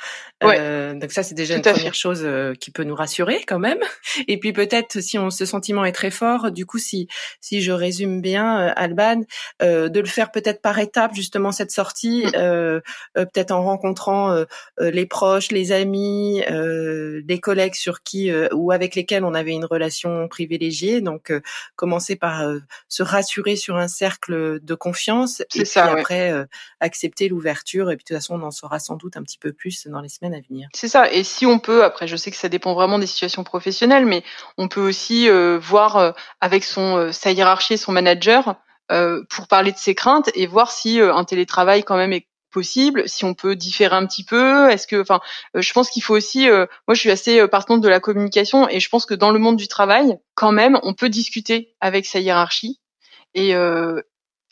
[0.44, 3.80] Euh, donc ça c'est déjà une première chose euh, qui peut nous rassurer quand même.
[4.28, 7.08] Et puis peut-être si on, ce sentiment est très fort, du coup si
[7.40, 9.22] si je résume bien euh, Alban,
[9.62, 12.32] euh, de le faire peut-être par étapes justement cette sortie, mm.
[12.36, 12.80] euh,
[13.14, 14.44] peut-être en rencontrant
[14.78, 20.28] les proches, les amis, des collègues sur qui ou avec lesquels on avait une relation
[20.28, 21.00] privilégiée.
[21.00, 21.32] Donc
[21.76, 22.44] commencer par
[22.88, 26.44] se rassurer sur un cercle de confiance et puis après euh,
[26.80, 29.52] accepter l'ouverture et puis de toute façon on en saura sans doute un petit peu
[29.52, 30.68] plus dans les semaines à venir.
[30.74, 31.10] C'est ça.
[31.10, 34.22] Et si on peut après je sais que ça dépend vraiment des situations professionnelles mais
[34.58, 38.56] on peut aussi euh, voir euh, avec son sa hiérarchie son manager
[39.28, 43.24] pour parler de ses craintes et voir si un télétravail quand même est possible, si
[43.24, 45.20] on peut différer un petit peu, est-ce que, enfin,
[45.54, 48.88] je pense qu'il faut aussi, moi je suis assez partante de la communication et je
[48.88, 52.80] pense que dans le monde du travail, quand même, on peut discuter avec sa hiérarchie
[53.34, 53.54] et,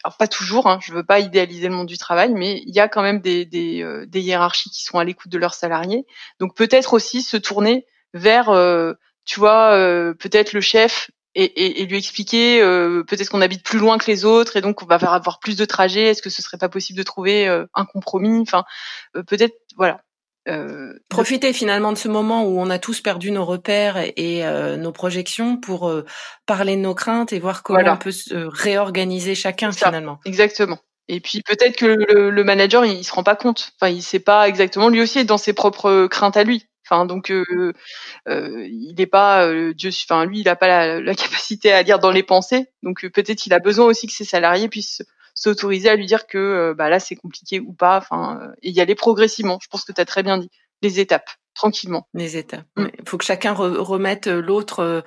[0.04, 2.80] alors pas toujours, hein, je veux pas idéaliser le monde du travail, mais il y
[2.80, 6.06] a quand même des, des, euh, hiérarchies qui sont à l'écoute de leurs salariés.
[6.38, 7.84] Donc peut-être aussi se tourner
[8.14, 8.94] vers, euh,
[9.24, 12.60] tu vois, euh, peut-être le chef et, lui expliquer
[13.06, 15.64] peut-être qu'on habite plus loin que les autres et donc on va avoir plus de
[15.64, 16.06] trajets.
[16.06, 18.40] Est-ce que ce serait pas possible de trouver un compromis?
[18.40, 18.64] Enfin,
[19.12, 20.00] peut-être, voilà.
[20.48, 24.76] Euh, Profiter finalement de ce moment où on a tous perdu nos repères et, euh,
[24.76, 26.04] nos projections pour euh,
[26.46, 30.20] parler de nos craintes et voir comment on peut se réorganiser chacun finalement.
[30.24, 30.78] Exactement.
[31.08, 33.72] Et puis peut-être que le, manager il, se rend pas compte.
[33.80, 34.88] Enfin, il sait pas exactement.
[34.88, 36.66] Lui aussi est dans ses propres craintes à lui.
[36.86, 39.90] Enfin, donc il n'est pas Dieu.
[40.08, 42.66] Enfin, lui, il n'a pas la, la, capacité à lire dans les pensées.
[42.82, 45.02] Donc peut-être qu'il a besoin aussi que ses salariés puissent
[45.38, 48.70] s'autoriser à lui dire que euh, bah là c'est compliqué ou pas, enfin euh, et
[48.70, 49.58] y aller progressivement.
[49.62, 50.50] Je pense que tu as très bien dit
[50.82, 52.06] les étapes tranquillement.
[52.14, 52.64] Les étapes.
[52.76, 52.90] Il mm.
[53.04, 55.00] faut que chacun remette euh, l'autre euh,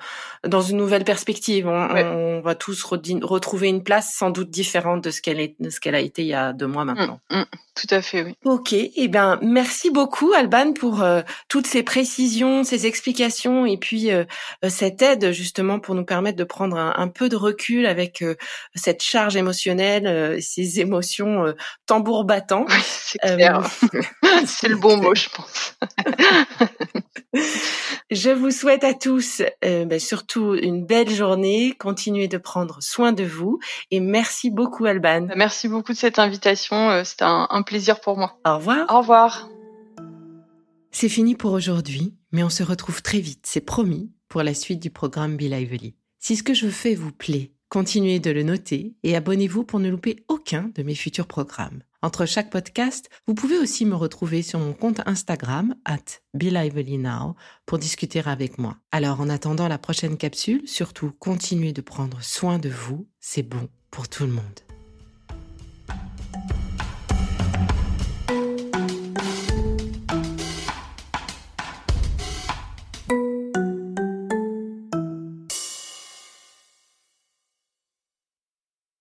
[0.46, 1.66] dans une nouvelle perspective.
[1.66, 5.80] On, va tous retrouver une place sans doute différente de ce qu'elle est, de ce
[5.80, 7.20] qu'elle a été il y a deux mois maintenant.
[7.30, 7.44] Mm, mm.
[7.74, 8.34] tout à fait, oui.
[8.44, 8.72] Ok.
[8.74, 14.10] Eh ben, merci beaucoup, Alban, pour euh, toutes ces précisions, ces explications et puis
[14.68, 18.24] cette aide justement pour nous permettre de prendre un, peu de recul avec
[18.74, 21.54] cette charge émotionnelle, ces émotions
[21.86, 22.66] tambour battant.
[22.68, 23.62] Oui, c'est clair.
[24.46, 25.76] c'est le bon mot, je pense.
[28.10, 31.74] Je vous souhaite à tous euh, ben, surtout une belle journée.
[31.78, 33.58] Continuez de prendre soin de vous
[33.90, 35.28] et merci beaucoup Alban.
[35.36, 36.90] Merci beaucoup de cette invitation.
[36.90, 38.38] Euh, C'était un, plaisir pour moi.
[38.44, 38.86] Au revoir.
[38.90, 39.48] Au revoir.
[40.90, 44.80] C'est fini pour aujourd'hui, mais on se retrouve très vite, c'est promis, pour la suite
[44.80, 45.94] du programme Be Lively.
[46.18, 49.88] Si ce que je fais vous plaît, continuez de le noter et abonnez-vous pour ne
[49.88, 51.82] louper aucun de mes futurs programmes.
[52.04, 57.78] Entre chaque podcast, vous pouvez aussi me retrouver sur mon compte Instagram, at BeLivelyNow, pour
[57.78, 58.76] discuter avec moi.
[58.90, 63.68] Alors en attendant la prochaine capsule, surtout continuez de prendre soin de vous, c'est bon
[63.92, 64.42] pour tout le monde.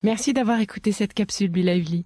[0.04, 2.06] Merci d'avoir écouté cette capsule Be Lively.